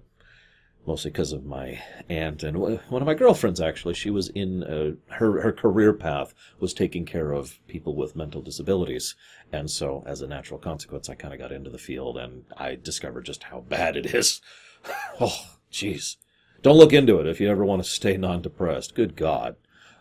mostly 0.85 1.11
because 1.11 1.31
of 1.31 1.45
my 1.45 1.81
aunt 2.07 2.43
and 2.43 2.57
one 2.57 3.01
of 3.01 3.05
my 3.05 3.13
girlfriends. 3.13 3.59
Actually, 3.59 3.93
she 3.93 4.09
was 4.09 4.29
in 4.29 4.63
uh, 4.63 4.91
her 5.15 5.41
her 5.41 5.51
career 5.51 5.93
path 5.93 6.33
was 6.59 6.73
taking 6.73 7.05
care 7.05 7.31
of 7.31 7.59
people 7.67 7.95
with 7.95 8.15
mental 8.15 8.41
disabilities, 8.41 9.15
and 9.51 9.69
so 9.69 10.03
as 10.05 10.21
a 10.21 10.27
natural 10.27 10.59
consequence, 10.59 11.09
I 11.09 11.15
kind 11.15 11.33
of 11.33 11.39
got 11.39 11.51
into 11.51 11.69
the 11.69 11.77
field 11.77 12.17
and 12.17 12.45
I 12.55 12.75
discovered 12.75 13.25
just 13.25 13.43
how 13.43 13.61
bad 13.61 13.97
it 13.97 14.13
is. 14.13 14.41
oh, 15.19 15.57
jeez. 15.71 16.17
Don't 16.61 16.77
look 16.77 16.93
into 16.93 17.19
it 17.19 17.27
if 17.27 17.39
you 17.39 17.49
ever 17.49 17.63
want 17.63 17.83
to 17.83 17.89
stay 17.89 18.17
non-depressed. 18.17 18.95
Good 18.95 19.15
God. 19.15 19.55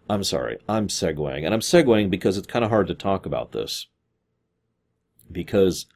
I'm 0.09 0.25
sorry. 0.25 0.59
I'm 0.69 0.89
segueing, 0.89 1.45
and 1.45 1.53
I'm 1.53 1.61
segueing 1.61 2.11
because 2.11 2.39
it's 2.39 2.47
kind 2.47 2.65
of 2.65 2.71
hard 2.71 2.87
to 2.89 2.95
talk 2.95 3.27
about 3.27 3.53
this. 3.53 3.89
Because 5.31 5.87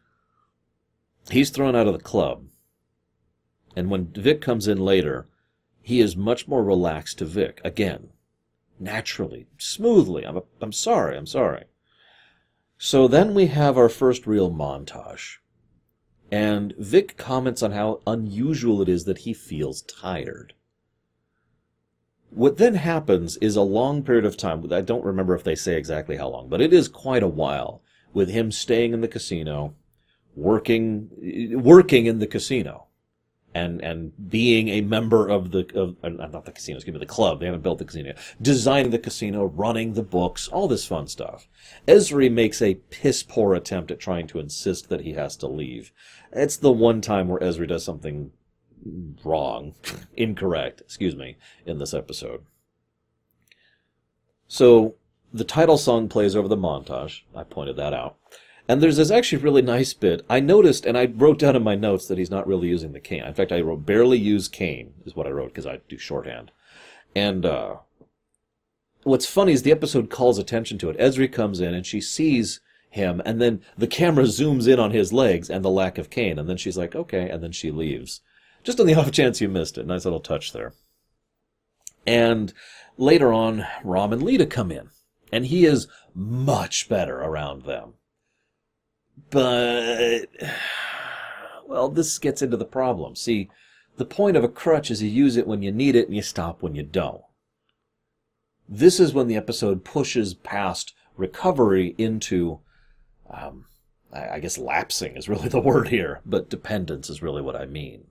he's 1.32 1.50
thrown 1.50 1.76
out 1.76 1.86
of 1.86 1.92
the 1.92 1.98
club. 1.98 2.44
And 3.76 3.90
when 3.90 4.12
Vic 4.12 4.40
comes 4.40 4.66
in 4.66 4.78
later, 4.78 5.28
he 5.82 6.00
is 6.00 6.16
much 6.16 6.48
more 6.48 6.62
relaxed 6.62 7.18
to 7.18 7.24
Vic. 7.24 7.60
Again, 7.64 8.10
naturally, 8.78 9.46
smoothly. 9.58 10.24
I'm, 10.24 10.36
a, 10.36 10.42
I'm 10.60 10.72
sorry, 10.72 11.16
I'm 11.16 11.26
sorry. 11.26 11.64
So 12.78 13.06
then 13.06 13.34
we 13.34 13.46
have 13.46 13.76
our 13.76 13.88
first 13.88 14.26
real 14.26 14.50
montage. 14.50 15.36
And 16.32 16.74
Vic 16.78 17.16
comments 17.16 17.62
on 17.62 17.72
how 17.72 18.00
unusual 18.06 18.80
it 18.82 18.88
is 18.88 19.04
that 19.04 19.18
he 19.18 19.34
feels 19.34 19.82
tired. 19.82 20.54
What 22.30 22.58
then 22.58 22.76
happens 22.76 23.36
is 23.38 23.56
a 23.56 23.62
long 23.62 24.04
period 24.04 24.24
of 24.24 24.36
time. 24.36 24.72
I 24.72 24.80
don't 24.80 25.04
remember 25.04 25.34
if 25.34 25.42
they 25.42 25.56
say 25.56 25.76
exactly 25.76 26.16
how 26.16 26.28
long, 26.28 26.48
but 26.48 26.60
it 26.60 26.72
is 26.72 26.86
quite 26.86 27.24
a 27.24 27.28
while 27.28 27.82
with 28.12 28.28
him 28.30 28.52
staying 28.52 28.92
in 28.92 29.00
the 29.00 29.08
casino 29.08 29.74
working 30.36 31.10
working 31.62 32.06
in 32.06 32.18
the 32.18 32.26
casino 32.26 32.86
and 33.54 33.82
and 33.82 34.12
being 34.30 34.68
a 34.68 34.80
member 34.80 35.28
of 35.28 35.50
the 35.50 35.66
of 35.74 35.96
uh, 36.04 36.08
not 36.08 36.44
the 36.44 36.52
casino, 36.52 36.76
excuse 36.76 36.94
me, 36.94 37.00
the 37.00 37.06
club. 37.06 37.40
They 37.40 37.46
haven't 37.46 37.62
built 37.62 37.78
the 37.78 37.84
casino. 37.84 38.14
Designing 38.40 38.90
the 38.90 38.98
casino, 38.98 39.44
running 39.44 39.94
the 39.94 40.02
books, 40.02 40.48
all 40.48 40.68
this 40.68 40.86
fun 40.86 41.08
stuff. 41.08 41.48
Ezri 41.88 42.30
makes 42.30 42.62
a 42.62 42.74
piss 42.90 43.22
poor 43.22 43.54
attempt 43.54 43.90
at 43.90 43.98
trying 43.98 44.26
to 44.28 44.38
insist 44.38 44.88
that 44.88 45.02
he 45.02 45.14
has 45.14 45.36
to 45.38 45.48
leave. 45.48 45.92
It's 46.32 46.56
the 46.56 46.72
one 46.72 47.00
time 47.00 47.28
where 47.28 47.40
Ezri 47.40 47.66
does 47.66 47.84
something 47.84 48.30
wrong, 49.24 49.74
incorrect, 50.16 50.80
excuse 50.80 51.16
me, 51.16 51.36
in 51.66 51.78
this 51.78 51.92
episode. 51.92 52.44
So 54.46 54.94
the 55.32 55.44
title 55.44 55.78
song 55.78 56.08
plays 56.08 56.36
over 56.36 56.48
the 56.48 56.56
montage. 56.56 57.22
I 57.34 57.44
pointed 57.44 57.76
that 57.76 57.94
out. 57.94 58.16
And 58.70 58.80
there's 58.80 58.98
this 58.98 59.10
actually 59.10 59.42
really 59.42 59.62
nice 59.62 59.94
bit. 59.94 60.24
I 60.30 60.38
noticed, 60.38 60.86
and 60.86 60.96
I 60.96 61.06
wrote 61.06 61.40
down 61.40 61.56
in 61.56 61.64
my 61.64 61.74
notes 61.74 62.06
that 62.06 62.18
he's 62.18 62.30
not 62.30 62.46
really 62.46 62.68
using 62.68 62.92
the 62.92 63.00
cane. 63.00 63.24
In 63.24 63.34
fact, 63.34 63.50
I 63.50 63.60
wrote 63.62 63.84
barely 63.84 64.16
use 64.16 64.46
cane 64.46 64.94
is 65.04 65.16
what 65.16 65.26
I 65.26 65.30
wrote 65.30 65.48
because 65.48 65.66
I 65.66 65.80
do 65.88 65.98
shorthand. 65.98 66.52
And 67.12 67.44
uh, 67.44 67.78
what's 69.02 69.26
funny 69.26 69.50
is 69.50 69.64
the 69.64 69.72
episode 69.72 70.08
calls 70.08 70.38
attention 70.38 70.78
to 70.78 70.88
it. 70.88 70.96
Ezri 70.98 71.32
comes 71.32 71.58
in 71.58 71.74
and 71.74 71.84
she 71.84 72.00
sees 72.00 72.60
him, 72.90 73.20
and 73.24 73.42
then 73.42 73.60
the 73.76 73.88
camera 73.88 74.22
zooms 74.22 74.68
in 74.68 74.78
on 74.78 74.92
his 74.92 75.12
legs 75.12 75.50
and 75.50 75.64
the 75.64 75.68
lack 75.68 75.98
of 75.98 76.08
cane, 76.08 76.38
and 76.38 76.48
then 76.48 76.56
she's 76.56 76.78
like, 76.78 76.94
okay, 76.94 77.28
and 77.28 77.42
then 77.42 77.50
she 77.50 77.72
leaves. 77.72 78.20
Just 78.62 78.78
on 78.78 78.86
the 78.86 78.94
off 79.00 79.10
chance 79.10 79.40
you 79.40 79.48
missed 79.48 79.78
it. 79.78 79.86
Nice 79.88 80.04
little 80.04 80.20
touch 80.20 80.52
there. 80.52 80.74
And 82.06 82.52
later 82.96 83.32
on, 83.32 83.66
Rom 83.82 84.12
and 84.12 84.22
Leeta 84.22 84.46
come 84.48 84.70
in, 84.70 84.90
and 85.32 85.46
he 85.46 85.64
is 85.64 85.88
much 86.14 86.88
better 86.88 87.20
around 87.20 87.64
them. 87.64 87.94
But, 89.28 90.26
well, 91.66 91.88
this 91.88 92.18
gets 92.18 92.42
into 92.42 92.56
the 92.56 92.64
problem. 92.64 93.14
See, 93.16 93.50
the 93.96 94.04
point 94.04 94.36
of 94.36 94.44
a 94.44 94.48
crutch 94.48 94.90
is 94.90 95.02
you 95.02 95.10
use 95.10 95.36
it 95.36 95.46
when 95.46 95.62
you 95.62 95.70
need 95.70 95.94
it 95.94 96.06
and 96.06 96.16
you 96.16 96.22
stop 96.22 96.62
when 96.62 96.74
you 96.74 96.82
don't. 96.82 97.22
This 98.68 99.00
is 99.00 99.12
when 99.12 99.26
the 99.26 99.36
episode 99.36 99.84
pushes 99.84 100.32
past 100.32 100.94
recovery 101.16 101.94
into, 101.98 102.60
um, 103.28 103.66
I 104.12 104.38
guess 104.38 104.56
lapsing 104.58 105.16
is 105.16 105.28
really 105.28 105.48
the 105.50 105.60
word 105.60 105.88
here, 105.88 106.20
but 106.24 106.48
dependence 106.48 107.10
is 107.10 107.20
really 107.22 107.42
what 107.42 107.56
I 107.56 107.66
mean. 107.66 108.06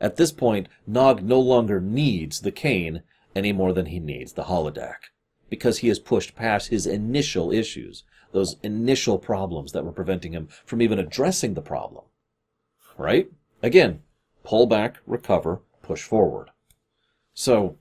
At 0.00 0.16
this 0.16 0.32
point, 0.32 0.68
Nog 0.86 1.22
no 1.22 1.38
longer 1.38 1.80
needs 1.80 2.40
the 2.40 2.52
cane 2.52 3.02
any 3.34 3.52
more 3.52 3.72
than 3.72 3.86
he 3.86 4.00
needs 4.00 4.32
the 4.32 4.44
holodeck, 4.44 5.10
because 5.48 5.78
he 5.78 5.88
has 5.88 5.98
pushed 5.98 6.34
past 6.34 6.68
his 6.68 6.86
initial 6.86 7.52
issues 7.52 8.04
those 8.32 8.56
initial 8.62 9.18
problems 9.18 9.72
that 9.72 9.84
were 9.84 9.92
preventing 9.92 10.32
him 10.32 10.48
from 10.64 10.82
even 10.82 10.98
addressing 10.98 11.54
the 11.54 11.62
problem. 11.62 12.04
Right? 12.98 13.30
Again, 13.62 14.02
pull 14.42 14.66
back, 14.66 14.98
recover, 15.06 15.60
push 15.82 16.02
forward. 16.02 16.50
So, 17.34 17.76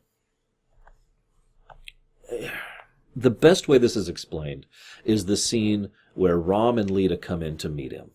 the 3.16 3.32
best 3.32 3.68
way 3.68 3.78
this 3.78 3.96
is 3.96 4.08
explained 4.08 4.66
is 5.04 5.26
the 5.26 5.38
scene 5.38 5.90
where 6.14 6.38
Rom 6.38 6.78
and 6.78 6.90
Leeta 6.90 7.18
come 7.18 7.42
in 7.42 7.58
to 7.58 7.70
meet 7.70 7.92
him. 7.92 8.12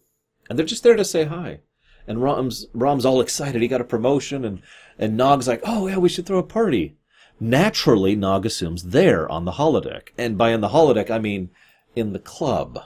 And 0.49 0.59
they're 0.59 0.66
just 0.66 0.83
there 0.83 0.96
to 0.96 1.05
say 1.05 1.25
hi. 1.25 1.61
And 2.07 2.22
Rom's, 2.22 2.66
Rom's 2.72 3.05
all 3.05 3.20
excited. 3.20 3.62
He 3.62 3.68
got 3.68 3.81
a 3.81 3.85
promotion 3.85 4.44
and, 4.44 4.62
and 4.99 5.16
Nog's 5.16 5.49
like, 5.49 5.62
oh 5.64 5.88
yeah, 5.88 5.99
we 5.99 6.09
should 6.09 6.27
throw 6.27 6.38
a 6.38 6.44
party. 6.44 6.96
Naturally, 7.40 8.16
Nog 8.16 8.46
assumes 8.46 8.85
they're 8.85 9.31
on 9.31 9.44
the 9.44 9.53
holodeck. 9.53 10.09
And 10.16 10.38
by 10.38 10.51
in 10.53 10.61
the 10.61 10.68
holodeck, 10.68 11.11
I 11.11 11.18
mean 11.18 11.51
in 11.96 12.12
the 12.12 12.20
club. 12.20 12.78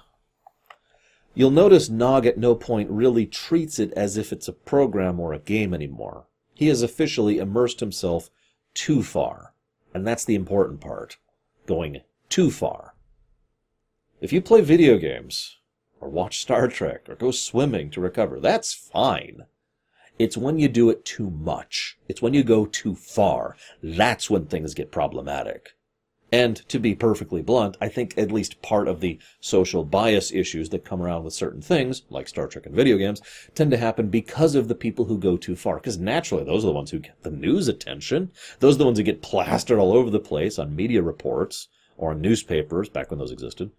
You'll 1.34 1.50
notice 1.50 1.88
Nog 1.88 2.26
at 2.26 2.38
no 2.38 2.54
point 2.54 2.90
really 2.90 3.26
treats 3.26 3.78
it 3.78 3.92
as 3.92 4.16
if 4.16 4.32
it's 4.32 4.48
a 4.48 4.52
program 4.52 5.20
or 5.20 5.32
a 5.32 5.38
game 5.38 5.74
anymore. 5.74 6.26
He 6.54 6.68
has 6.68 6.82
officially 6.82 7.38
immersed 7.38 7.80
himself 7.80 8.30
too 8.74 9.02
far. 9.02 9.54
And 9.92 10.06
that's 10.06 10.24
the 10.24 10.34
important 10.34 10.80
part. 10.80 11.18
Going 11.66 12.00
too 12.28 12.50
far. 12.50 12.94
If 14.20 14.32
you 14.32 14.40
play 14.40 14.60
video 14.60 14.98
games, 14.98 15.56
or 16.00 16.08
watch 16.08 16.40
Star 16.40 16.68
Trek, 16.68 17.08
or 17.08 17.14
go 17.14 17.30
swimming 17.30 17.90
to 17.90 18.00
recover, 18.00 18.38
that's 18.40 18.72
fine. 18.72 19.46
It's 20.18 20.36
when 20.36 20.58
you 20.58 20.68
do 20.68 20.90
it 20.90 21.04
too 21.04 21.30
much. 21.30 21.98
It's 22.08 22.20
when 22.20 22.34
you 22.34 22.44
go 22.44 22.66
too 22.66 22.94
far. 22.94 23.56
That's 23.82 24.28
when 24.28 24.46
things 24.46 24.74
get 24.74 24.92
problematic. 24.92 25.74
And 26.32 26.56
to 26.68 26.78
be 26.78 26.94
perfectly 26.94 27.42
blunt, 27.42 27.76
I 27.80 27.88
think 27.88 28.16
at 28.16 28.30
least 28.30 28.62
part 28.62 28.86
of 28.86 29.00
the 29.00 29.18
social 29.40 29.84
bias 29.84 30.30
issues 30.30 30.68
that 30.68 30.84
come 30.84 31.02
around 31.02 31.24
with 31.24 31.34
certain 31.34 31.60
things, 31.60 32.02
like 32.08 32.28
Star 32.28 32.46
Trek 32.46 32.66
and 32.66 32.74
video 32.74 32.96
games, 32.98 33.20
tend 33.54 33.72
to 33.72 33.76
happen 33.76 34.08
because 34.08 34.54
of 34.54 34.68
the 34.68 34.76
people 34.76 35.06
who 35.06 35.18
go 35.18 35.36
too 35.36 35.56
far. 35.56 35.76
Because 35.76 35.98
naturally, 35.98 36.44
those 36.44 36.64
are 36.64 36.68
the 36.68 36.72
ones 36.72 36.92
who 36.92 37.00
get 37.00 37.20
the 37.22 37.30
news 37.30 37.66
attention. 37.66 38.30
Those 38.60 38.76
are 38.76 38.78
the 38.78 38.84
ones 38.84 38.98
who 38.98 39.04
get 39.04 39.22
plastered 39.22 39.78
all 39.78 39.92
over 39.92 40.08
the 40.08 40.20
place 40.20 40.58
on 40.58 40.76
media 40.76 41.02
reports 41.02 41.68
or 41.96 42.12
on 42.12 42.20
newspapers 42.20 42.88
back 42.88 43.10
when 43.10 43.18
those 43.18 43.32
existed. 43.32 43.72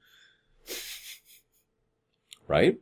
right? 2.48 2.80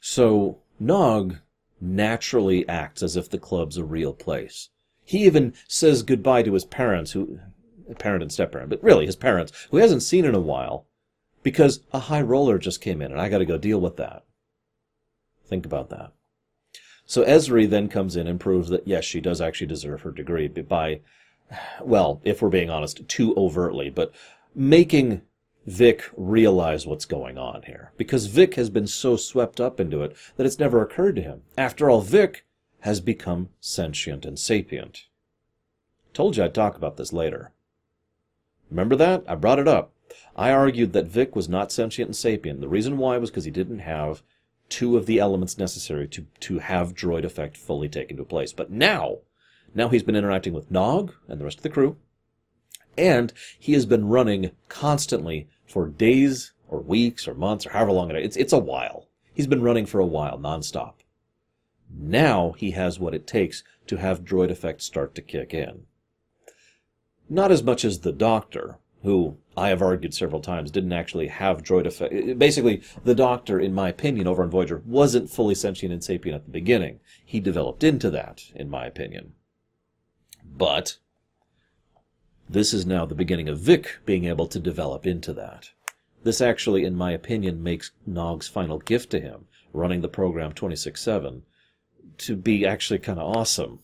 So, 0.00 0.58
Nog 0.78 1.38
naturally 1.80 2.68
acts 2.68 3.02
as 3.02 3.16
if 3.16 3.30
the 3.30 3.38
club's 3.38 3.76
a 3.76 3.84
real 3.84 4.12
place. 4.12 4.68
He 5.04 5.24
even 5.24 5.54
says 5.68 6.02
goodbye 6.02 6.42
to 6.42 6.52
his 6.52 6.64
parents, 6.64 7.12
who 7.12 7.38
parent 7.94 8.22
and 8.22 8.32
step 8.32 8.52
parent, 8.52 8.70
but 8.70 8.82
really 8.82 9.06
his 9.06 9.16
parents, 9.16 9.52
who 9.70 9.76
he 9.76 9.82
hasn't 9.82 10.02
seen 10.02 10.24
in 10.24 10.34
a 10.34 10.40
while, 10.40 10.86
because 11.42 11.80
a 11.92 12.00
high 12.00 12.22
roller 12.22 12.58
just 12.58 12.80
came 12.80 13.00
in 13.00 13.12
and 13.12 13.20
I 13.20 13.28
got 13.28 13.38
to 13.38 13.44
go 13.44 13.58
deal 13.58 13.80
with 13.80 13.96
that. 13.96 14.24
Think 15.46 15.64
about 15.64 15.90
that. 15.90 16.12
So 17.04 17.24
Ezri 17.24 17.70
then 17.70 17.88
comes 17.88 18.16
in 18.16 18.26
and 18.26 18.40
proves 18.40 18.68
that 18.70 18.88
yes, 18.88 19.04
she 19.04 19.20
does 19.20 19.40
actually 19.40 19.68
deserve 19.68 20.02
her 20.02 20.10
degree 20.10 20.48
by, 20.48 21.00
well, 21.80 22.20
if 22.24 22.42
we're 22.42 22.48
being 22.48 22.68
honest, 22.68 23.08
too 23.08 23.32
overtly, 23.36 23.90
but 23.90 24.12
making 24.54 25.22
Vic 25.66 26.10
realize 26.16 26.86
what's 26.86 27.04
going 27.04 27.38
on 27.38 27.62
here. 27.62 27.92
Because 27.96 28.26
Vic 28.26 28.54
has 28.54 28.70
been 28.70 28.86
so 28.86 29.16
swept 29.16 29.60
up 29.60 29.78
into 29.78 30.02
it 30.02 30.16
that 30.36 30.46
it's 30.46 30.58
never 30.58 30.82
occurred 30.82 31.16
to 31.16 31.22
him. 31.22 31.42
After 31.56 31.88
all, 31.88 32.00
Vic 32.00 32.44
has 32.80 33.00
become 33.00 33.50
sentient 33.60 34.24
and 34.24 34.38
sapient. 34.38 35.04
Told 36.12 36.36
you 36.36 36.44
I'd 36.44 36.54
talk 36.54 36.76
about 36.76 36.96
this 36.96 37.12
later. 37.12 37.52
Remember 38.70 38.96
that? 38.96 39.24
I 39.28 39.34
brought 39.34 39.58
it 39.58 39.68
up. 39.68 39.92
I 40.34 40.52
argued 40.52 40.92
that 40.92 41.06
Vic 41.06 41.34
was 41.34 41.48
not 41.48 41.72
sentient 41.72 42.08
and 42.08 42.16
sapient. 42.16 42.60
The 42.60 42.68
reason 42.68 42.98
why 42.98 43.16
was 43.18 43.30
because 43.30 43.44
he 43.44 43.50
didn't 43.50 43.80
have 43.80 44.22
two 44.68 44.96
of 44.96 45.06
the 45.06 45.18
elements 45.18 45.58
necessary 45.58 46.08
to, 46.08 46.26
to 46.40 46.58
have 46.58 46.94
droid 46.94 47.24
effect 47.24 47.56
fully 47.56 47.88
taken 47.88 48.16
to 48.16 48.24
place. 48.24 48.52
But 48.52 48.70
now, 48.70 49.18
now 49.74 49.88
he's 49.88 50.02
been 50.02 50.16
interacting 50.16 50.52
with 50.52 50.70
Nog 50.70 51.14
and 51.28 51.40
the 51.40 51.44
rest 51.44 51.58
of 51.58 51.62
the 51.62 51.70
crew, 51.70 51.96
and 52.98 53.32
he 53.58 53.72
has 53.74 53.86
been 53.86 54.08
running 54.08 54.50
constantly 54.68 55.48
for 55.64 55.86
days 55.86 56.52
or 56.68 56.80
weeks 56.80 57.28
or 57.28 57.34
months 57.34 57.66
or 57.66 57.70
however 57.70 57.92
long 57.92 58.10
it 58.10 58.16
is. 58.16 58.24
It's, 58.24 58.36
it's 58.36 58.52
a 58.52 58.58
while. 58.58 59.08
He's 59.32 59.46
been 59.46 59.62
running 59.62 59.86
for 59.86 60.00
a 60.00 60.06
while, 60.06 60.38
nonstop. 60.38 60.94
Now 61.90 62.52
he 62.56 62.72
has 62.72 62.98
what 62.98 63.14
it 63.14 63.26
takes 63.26 63.62
to 63.86 63.96
have 63.96 64.24
droid 64.24 64.50
effect 64.50 64.82
start 64.82 65.14
to 65.14 65.22
kick 65.22 65.54
in. 65.54 65.86
Not 67.28 67.50
as 67.50 67.62
much 67.62 67.84
as 67.84 68.00
the 68.00 68.12
Doctor, 68.12 68.78
who 69.02 69.36
I 69.56 69.68
have 69.68 69.82
argued 69.82 70.14
several 70.14 70.40
times 70.40 70.70
didn't 70.70 70.92
actually 70.92 71.28
have 71.28 71.62
droid 71.62 71.86
effect. 71.86 72.38
Basically, 72.38 72.82
the 73.04 73.14
Doctor, 73.14 73.58
in 73.58 73.74
my 73.74 73.88
opinion, 73.88 74.26
over 74.26 74.42
on 74.42 74.50
Voyager, 74.50 74.82
wasn't 74.84 75.30
fully 75.30 75.54
sentient 75.54 75.92
and 75.92 76.04
sapient 76.04 76.36
at 76.36 76.44
the 76.44 76.50
beginning. 76.50 77.00
He 77.24 77.40
developed 77.40 77.82
into 77.82 78.10
that, 78.10 78.44
in 78.54 78.68
my 78.70 78.86
opinion. 78.86 79.32
But 80.44 80.98
this 82.48 82.72
is 82.72 82.86
now 82.86 83.06
the 83.06 83.14
beginning 83.14 83.48
of 83.48 83.58
Vic 83.58 83.98
being 84.04 84.24
able 84.24 84.46
to 84.46 84.60
develop 84.60 85.06
into 85.06 85.32
that. 85.32 85.70
This 86.22 86.40
actually, 86.40 86.84
in 86.84 86.94
my 86.96 87.12
opinion, 87.12 87.62
makes 87.62 87.92
Nog's 88.06 88.48
final 88.48 88.78
gift 88.78 89.10
to 89.10 89.20
him, 89.20 89.46
running 89.72 90.00
the 90.00 90.08
program 90.08 90.52
26-7, 90.52 91.42
to 92.18 92.36
be 92.36 92.64
actually 92.66 92.98
kind 92.98 93.18
of 93.18 93.36
awesome 93.36 93.80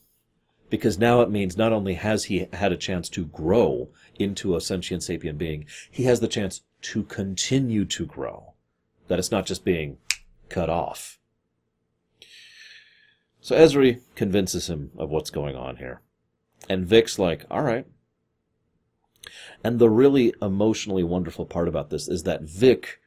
because 0.72 0.98
now 0.98 1.20
it 1.20 1.30
means 1.30 1.54
not 1.54 1.70
only 1.70 1.92
has 1.92 2.24
he 2.24 2.48
had 2.54 2.72
a 2.72 2.78
chance 2.78 3.10
to 3.10 3.26
grow 3.26 3.90
into 4.18 4.56
a 4.56 4.60
sentient 4.62 5.02
sapient 5.02 5.36
being, 5.36 5.66
he 5.90 6.04
has 6.04 6.20
the 6.20 6.26
chance 6.26 6.62
to 6.80 7.02
continue 7.02 7.84
to 7.84 8.06
grow. 8.06 8.54
That 9.06 9.18
it's 9.18 9.30
not 9.30 9.44
just 9.44 9.66
being 9.66 9.98
cut 10.48 10.70
off. 10.70 11.18
So 13.42 13.54
Ezri 13.54 14.00
convinces 14.14 14.70
him 14.70 14.92
of 14.96 15.10
what's 15.10 15.28
going 15.28 15.56
on 15.56 15.76
here. 15.76 16.00
And 16.70 16.86
Vic's 16.86 17.18
like, 17.18 17.44
all 17.50 17.60
right. 17.60 17.86
And 19.62 19.78
the 19.78 19.90
really 19.90 20.32
emotionally 20.40 21.04
wonderful 21.04 21.44
part 21.44 21.68
about 21.68 21.90
this 21.90 22.08
is 22.08 22.22
that 22.22 22.44
Vic, 22.44 22.98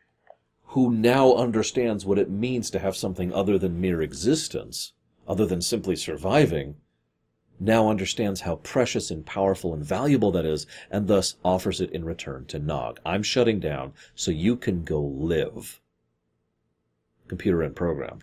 who 0.65 0.93
now 0.93 1.33
understands 1.33 2.05
what 2.05 2.19
it 2.19 2.29
means 2.29 2.69
to 2.69 2.77
have 2.77 2.95
something 2.95 3.33
other 3.33 3.57
than 3.57 3.81
mere 3.81 4.03
existence, 4.03 4.93
other 5.27 5.47
than 5.47 5.63
simply 5.63 5.95
surviving, 5.95 6.75
now 7.59 7.89
understands 7.89 8.41
how 8.41 8.57
precious 8.57 9.11
and 9.11 9.25
powerful 9.25 9.73
and 9.73 9.83
valuable 9.83 10.31
that 10.31 10.45
is, 10.45 10.67
and 10.91 11.07
thus 11.07 11.35
offers 11.43 11.79
it 11.81 11.91
in 11.91 12.03
return 12.03 12.45
to 12.45 12.59
Nog. 12.59 12.99
I'm 13.05 13.23
shutting 13.23 13.59
down 13.59 13.93
so 14.13 14.31
you 14.31 14.55
can 14.55 14.83
go 14.83 15.01
live. 15.01 15.79
Computer 17.27 17.61
and 17.61 17.75
program. 17.75 18.19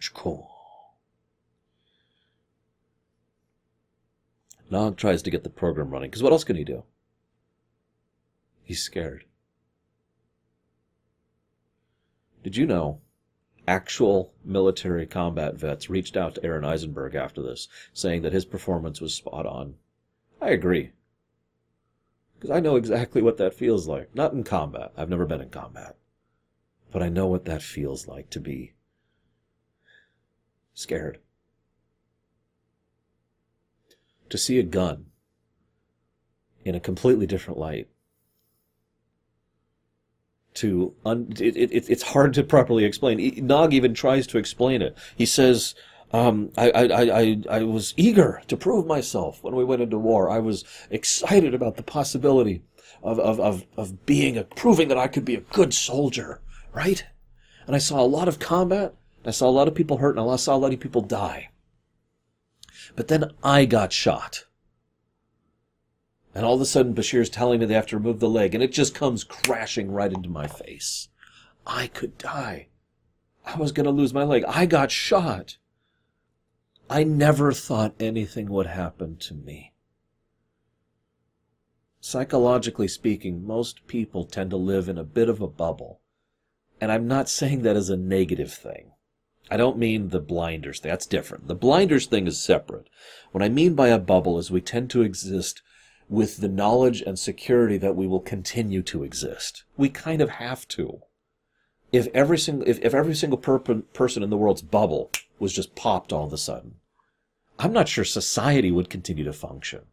Nog 4.70 4.96
tries 4.96 5.22
to 5.22 5.30
get 5.30 5.44
the 5.44 5.50
program 5.50 5.90
running, 5.90 6.10
because 6.10 6.22
what 6.22 6.32
else 6.32 6.44
can 6.44 6.56
he 6.56 6.64
do? 6.64 6.84
He's 8.62 8.82
scared. 8.82 9.24
Did 12.42 12.56
you 12.56 12.66
know 12.66 13.00
actual 13.72 14.34
military 14.44 15.06
combat 15.06 15.54
vets 15.54 15.88
reached 15.88 16.14
out 16.14 16.34
to 16.34 16.44
Aron 16.44 16.62
Eisenberg 16.62 17.14
after 17.14 17.40
this, 17.40 17.68
saying 17.94 18.20
that 18.20 18.34
his 18.34 18.44
performance 18.44 19.00
was 19.00 19.14
spot 19.14 19.46
on. 19.46 19.76
I 20.42 20.50
agree. 20.50 20.90
Because 22.34 22.50
I 22.50 22.60
know 22.60 22.76
exactly 22.76 23.22
what 23.22 23.38
that 23.38 23.54
feels 23.54 23.88
like. 23.88 24.14
Not 24.14 24.34
in 24.34 24.44
combat. 24.44 24.92
I've 24.94 25.08
never 25.08 25.24
been 25.24 25.40
in 25.40 25.48
combat. 25.48 25.96
But 26.90 27.02
I 27.02 27.08
know 27.08 27.26
what 27.26 27.46
that 27.46 27.62
feels 27.62 28.06
like 28.06 28.28
to 28.30 28.40
be 28.40 28.74
scared. 30.74 31.18
To 34.28 34.36
see 34.36 34.58
a 34.58 34.62
gun 34.62 35.06
in 36.62 36.74
a 36.74 36.80
completely 36.80 37.26
different 37.26 37.58
light 37.58 37.88
to 40.54 40.94
un- 41.04 41.32
it, 41.38 41.56
it, 41.56 41.90
it's 41.90 42.02
hard 42.02 42.34
to 42.34 42.42
properly 42.42 42.84
explain. 42.84 43.46
Nog 43.46 43.72
even 43.72 43.94
tries 43.94 44.26
to 44.28 44.38
explain 44.38 44.82
it. 44.82 44.96
He 45.16 45.26
says, 45.26 45.74
um, 46.12 46.50
I, 46.58 46.70
I, 46.70 47.20
I, 47.20 47.42
I 47.50 47.62
was 47.62 47.94
eager 47.96 48.42
to 48.48 48.56
prove 48.56 48.86
myself 48.86 49.42
when 49.42 49.54
we 49.54 49.64
went 49.64 49.82
into 49.82 49.98
war. 49.98 50.28
I 50.28 50.38
was 50.40 50.64
excited 50.90 51.54
about 51.54 51.76
the 51.76 51.82
possibility 51.82 52.62
of, 53.02 53.18
of, 53.18 53.40
of, 53.40 53.64
of 53.76 54.04
being 54.04 54.36
a, 54.36 54.44
proving 54.44 54.88
that 54.88 54.98
I 54.98 55.08
could 55.08 55.24
be 55.24 55.34
a 55.34 55.40
good 55.40 55.72
soldier, 55.72 56.40
right? 56.72 57.04
And 57.66 57.74
I 57.74 57.78
saw 57.78 58.00
a 58.00 58.06
lot 58.06 58.28
of 58.28 58.38
combat. 58.38 58.94
I 59.24 59.30
saw 59.30 59.48
a 59.48 59.50
lot 59.50 59.68
of 59.68 59.74
people 59.74 59.98
hurt 59.98 60.18
and 60.18 60.30
I 60.30 60.36
saw 60.36 60.54
a 60.54 60.58
lot 60.58 60.74
of 60.74 60.80
people 60.80 61.02
die. 61.02 61.50
But 62.94 63.08
then 63.08 63.30
I 63.42 63.64
got 63.64 63.92
shot. 63.92 64.44
And 66.34 66.46
all 66.46 66.54
of 66.54 66.60
a 66.60 66.66
sudden, 66.66 66.94
Bashir's 66.94 67.28
telling 67.28 67.60
me 67.60 67.66
they 67.66 67.74
have 67.74 67.86
to 67.88 67.96
remove 67.98 68.20
the 68.20 68.28
leg, 68.28 68.54
and 68.54 68.64
it 68.64 68.72
just 68.72 68.94
comes 68.94 69.24
crashing 69.24 69.90
right 69.90 70.12
into 70.12 70.30
my 70.30 70.46
face. 70.46 71.08
I 71.66 71.88
could 71.88 72.16
die. 72.16 72.68
I 73.44 73.56
was 73.56 73.72
going 73.72 73.84
to 73.84 73.90
lose 73.90 74.14
my 74.14 74.24
leg. 74.24 74.44
I 74.48 74.66
got 74.66 74.90
shot. 74.90 75.58
I 76.88 77.04
never 77.04 77.52
thought 77.52 77.94
anything 78.00 78.48
would 78.48 78.66
happen 78.66 79.16
to 79.16 79.34
me. 79.34 79.72
Psychologically 82.00 82.88
speaking, 82.88 83.46
most 83.46 83.86
people 83.86 84.24
tend 84.24 84.50
to 84.50 84.56
live 84.56 84.88
in 84.88 84.98
a 84.98 85.04
bit 85.04 85.28
of 85.28 85.40
a 85.40 85.46
bubble. 85.46 86.00
And 86.80 86.90
I'm 86.90 87.06
not 87.06 87.28
saying 87.28 87.62
that 87.62 87.76
as 87.76 87.90
a 87.90 87.96
negative 87.96 88.52
thing. 88.52 88.92
I 89.50 89.56
don't 89.56 89.78
mean 89.78 90.08
the 90.08 90.20
blinders 90.20 90.80
thing. 90.80 90.90
That's 90.90 91.06
different. 91.06 91.46
The 91.46 91.54
blinders 91.54 92.06
thing 92.06 92.26
is 92.26 92.40
separate. 92.40 92.88
What 93.32 93.44
I 93.44 93.48
mean 93.48 93.74
by 93.74 93.88
a 93.88 93.98
bubble 93.98 94.38
is 94.38 94.50
we 94.50 94.60
tend 94.60 94.90
to 94.90 95.02
exist 95.02 95.62
with 96.12 96.36
the 96.36 96.48
knowledge 96.48 97.00
and 97.00 97.18
security 97.18 97.78
that 97.78 97.96
we 97.96 98.06
will 98.06 98.20
continue 98.20 98.82
to 98.82 99.02
exist. 99.02 99.64
We 99.78 99.88
kind 99.88 100.20
of 100.20 100.28
have 100.28 100.68
to. 100.68 101.00
If 101.90 102.06
every 102.12 102.38
single 102.38 102.68
if, 102.68 102.78
if 102.80 102.92
every 102.92 103.14
single 103.14 103.38
per- 103.38 103.58
person 103.58 104.22
in 104.22 104.28
the 104.28 104.36
world's 104.36 104.60
bubble 104.60 105.10
was 105.38 105.54
just 105.54 105.74
popped 105.74 106.12
all 106.12 106.26
of 106.26 106.32
a 106.32 106.38
sudden, 106.38 106.74
I'm 107.58 107.72
not 107.72 107.88
sure 107.88 108.04
society 108.04 108.70
would 108.70 108.90
continue 108.90 109.24
to 109.24 109.32
function. 109.32 109.86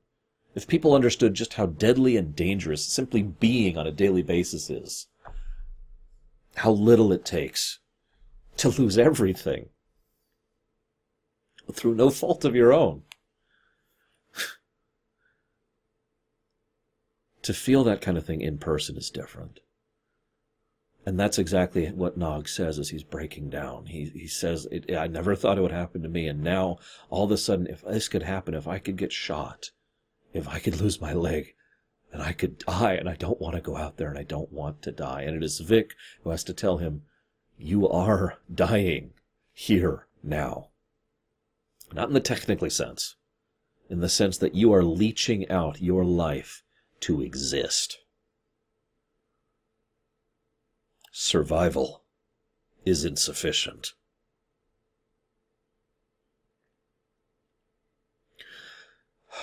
If 0.56 0.68
people 0.68 0.94
understood 0.94 1.36
just 1.36 1.54
how 1.54 1.68
deadly 1.68 2.18
and 2.18 2.36
dangerous 2.36 2.86
simply 2.86 3.24
being 3.24 3.78
on 3.78 3.88
a 3.88 3.92
daily 3.92 4.22
basis 4.22 4.70
is, 4.70 5.08
how 6.56 6.72
little 6.72 7.14
it 7.14 7.24
takes 7.24 7.80
to 8.58 8.68
lose 8.68 8.98
everything 8.98 9.70
through 11.72 11.96
no 11.96 12.10
fault 12.10 12.44
of 12.44 12.56
your 12.56 12.74
own. 12.74 13.04
To 17.42 17.54
feel 17.54 17.84
that 17.84 18.02
kind 18.02 18.18
of 18.18 18.26
thing 18.26 18.42
in 18.42 18.58
person 18.58 18.98
is 18.98 19.10
different. 19.10 19.60
And 21.06 21.20
that's 21.20 21.40
exactly 21.40 21.88
what 21.88 22.18
Nog 22.18 22.48
says 22.48 22.78
as 22.78 22.90
he's 22.90 23.04
breaking 23.04 23.50
down. 23.50 23.88
He, 23.88 24.06
he 24.14 24.28
says, 24.28 24.68
I 24.96 25.08
never 25.08 25.36
thought 25.36 25.58
it 25.58 25.62
would 25.62 25.72
happen 25.72 26.04
to 26.04 26.10
me. 26.10 26.28
And 26.28 26.44
now, 26.44 26.78
all 27.10 27.24
of 27.24 27.32
a 27.32 27.38
sudden, 27.38 27.68
if 27.68 27.82
this 27.82 28.10
could 28.10 28.24
happen, 28.24 28.54
if 28.54 28.68
I 28.68 28.80
could 28.80 28.98
get 28.98 29.12
shot, 29.12 29.72
if 30.34 30.48
I 30.48 30.60
could 30.60 30.80
lose 30.80 31.02
my 31.02 31.14
leg, 31.14 31.56
then 32.12 32.22
I 32.22 32.34
could 32.34 32.60
die. 32.60 32.94
And 32.94 33.08
I 33.08 33.16
don't 33.16 33.42
want 33.42 33.56
to 33.56 33.62
go 33.62 33.78
out 33.78 33.98
there 33.98 34.10
and 34.10 34.20
I 34.20 34.24
don't 34.24 34.52
want 34.52 34.82
to 34.84 34.92
die. 34.92 35.22
And 35.22 35.36
it 35.36 35.44
is 35.44 35.60
Vic 35.60 35.96
who 36.24 36.32
has 36.32 36.44
to 36.44 36.54
tell 36.54 36.78
him, 36.78 37.04
You 37.58 37.88
are 37.88 38.38
dying 38.54 39.14
here 39.54 40.08
now. 40.22 40.70
Not 41.94 42.10
in 42.10 42.14
the 42.14 42.20
technically 42.20 42.70
sense, 42.70 43.16
in 43.90 44.00
the 44.00 44.10
sense 44.10 44.38
that 44.38 44.54
you 44.54 44.74
are 44.74 44.84
leeching 44.84 45.50
out 45.50 45.82
your 45.82 46.04
life 46.04 46.64
to 47.02 47.22
exist. 47.22 48.00
Survival 51.12 52.04
is 52.86 53.04
insufficient. 53.06 53.94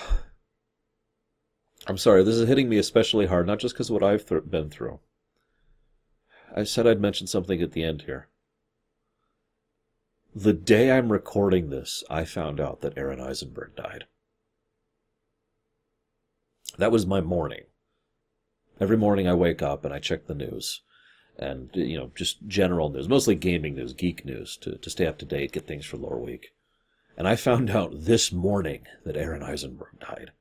I'm 1.87 1.97
sorry, 1.97 2.23
this 2.23 2.35
is 2.35 2.47
hitting 2.47 2.67
me 2.69 2.77
especially 2.77 3.27
hard, 3.27 3.47
not 3.47 3.59
just 3.59 3.75
because 3.75 3.89
of 3.89 3.93
what 3.93 4.03
I've 4.03 4.25
th- 4.25 4.49
been 4.49 4.69
through. 4.69 4.99
I 6.55 6.63
said 6.63 6.87
I'd 6.87 6.99
mention 7.01 7.27
something 7.27 7.61
at 7.61 7.73
the 7.73 7.83
end 7.83 8.03
here. 8.03 8.27
The 10.35 10.53
day 10.53 10.91
I'm 10.91 11.11
recording 11.11 11.69
this, 11.69 12.03
I 12.09 12.25
found 12.25 12.59
out 12.59 12.81
that 12.81 12.97
Aron 12.97 13.21
Eisenberg 13.21 13.75
died. 13.75 14.05
That 16.77 16.91
was 16.91 17.05
my 17.05 17.21
morning. 17.21 17.63
Every 18.79 18.97
morning 18.97 19.27
I 19.27 19.33
wake 19.33 19.61
up 19.61 19.83
and 19.83 19.93
I 19.93 19.99
check 19.99 20.27
the 20.27 20.35
news 20.35 20.81
and, 21.37 21.69
you 21.73 21.97
know, 21.97 22.11
just 22.15 22.47
general 22.47 22.89
news, 22.89 23.07
mostly 23.07 23.35
gaming 23.35 23.75
news, 23.75 23.93
geek 23.93 24.25
news 24.25 24.57
to, 24.57 24.77
to 24.77 24.89
stay 24.89 25.05
up 25.05 25.17
to 25.19 25.25
date, 25.25 25.51
get 25.51 25.67
things 25.67 25.85
for 25.85 25.97
lore 25.97 26.19
week. 26.19 26.53
And 27.17 27.27
I 27.27 27.35
found 27.35 27.69
out 27.71 27.91
this 27.93 28.31
morning 28.31 28.85
that 29.03 29.17
Aron 29.17 29.43
Eisenberg 29.43 29.99
died. 29.99 30.31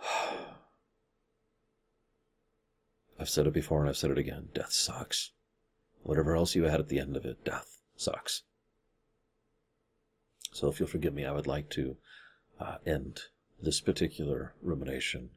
I've 3.18 3.28
said 3.28 3.48
it 3.48 3.52
before 3.52 3.80
and 3.80 3.88
I've 3.88 3.96
said 3.96 4.12
it 4.12 4.18
again. 4.18 4.48
Death 4.54 4.72
sucks. 4.72 5.32
Whatever 6.04 6.36
else 6.36 6.54
you 6.54 6.66
add 6.66 6.80
at 6.80 6.88
the 6.88 7.00
end 7.00 7.16
of 7.16 7.24
it, 7.24 7.44
death 7.44 7.80
sucks. 7.96 8.42
So 10.52 10.68
if 10.68 10.78
you'll 10.78 10.88
forgive 10.88 11.14
me, 11.14 11.24
I 11.24 11.32
would 11.32 11.46
like 11.46 11.70
to 11.70 11.96
uh, 12.60 12.76
end 12.86 13.20
this 13.60 13.80
particular 13.80 14.54
rumination 14.62 15.30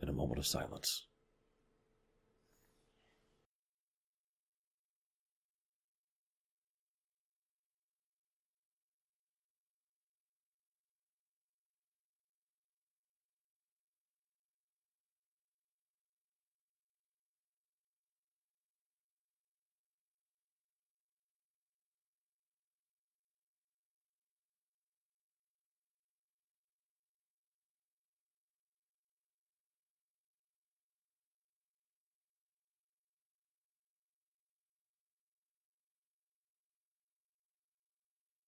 in 0.00 0.08
a 0.08 0.12
moment 0.12 0.38
of 0.38 0.46
silence. 0.46 1.06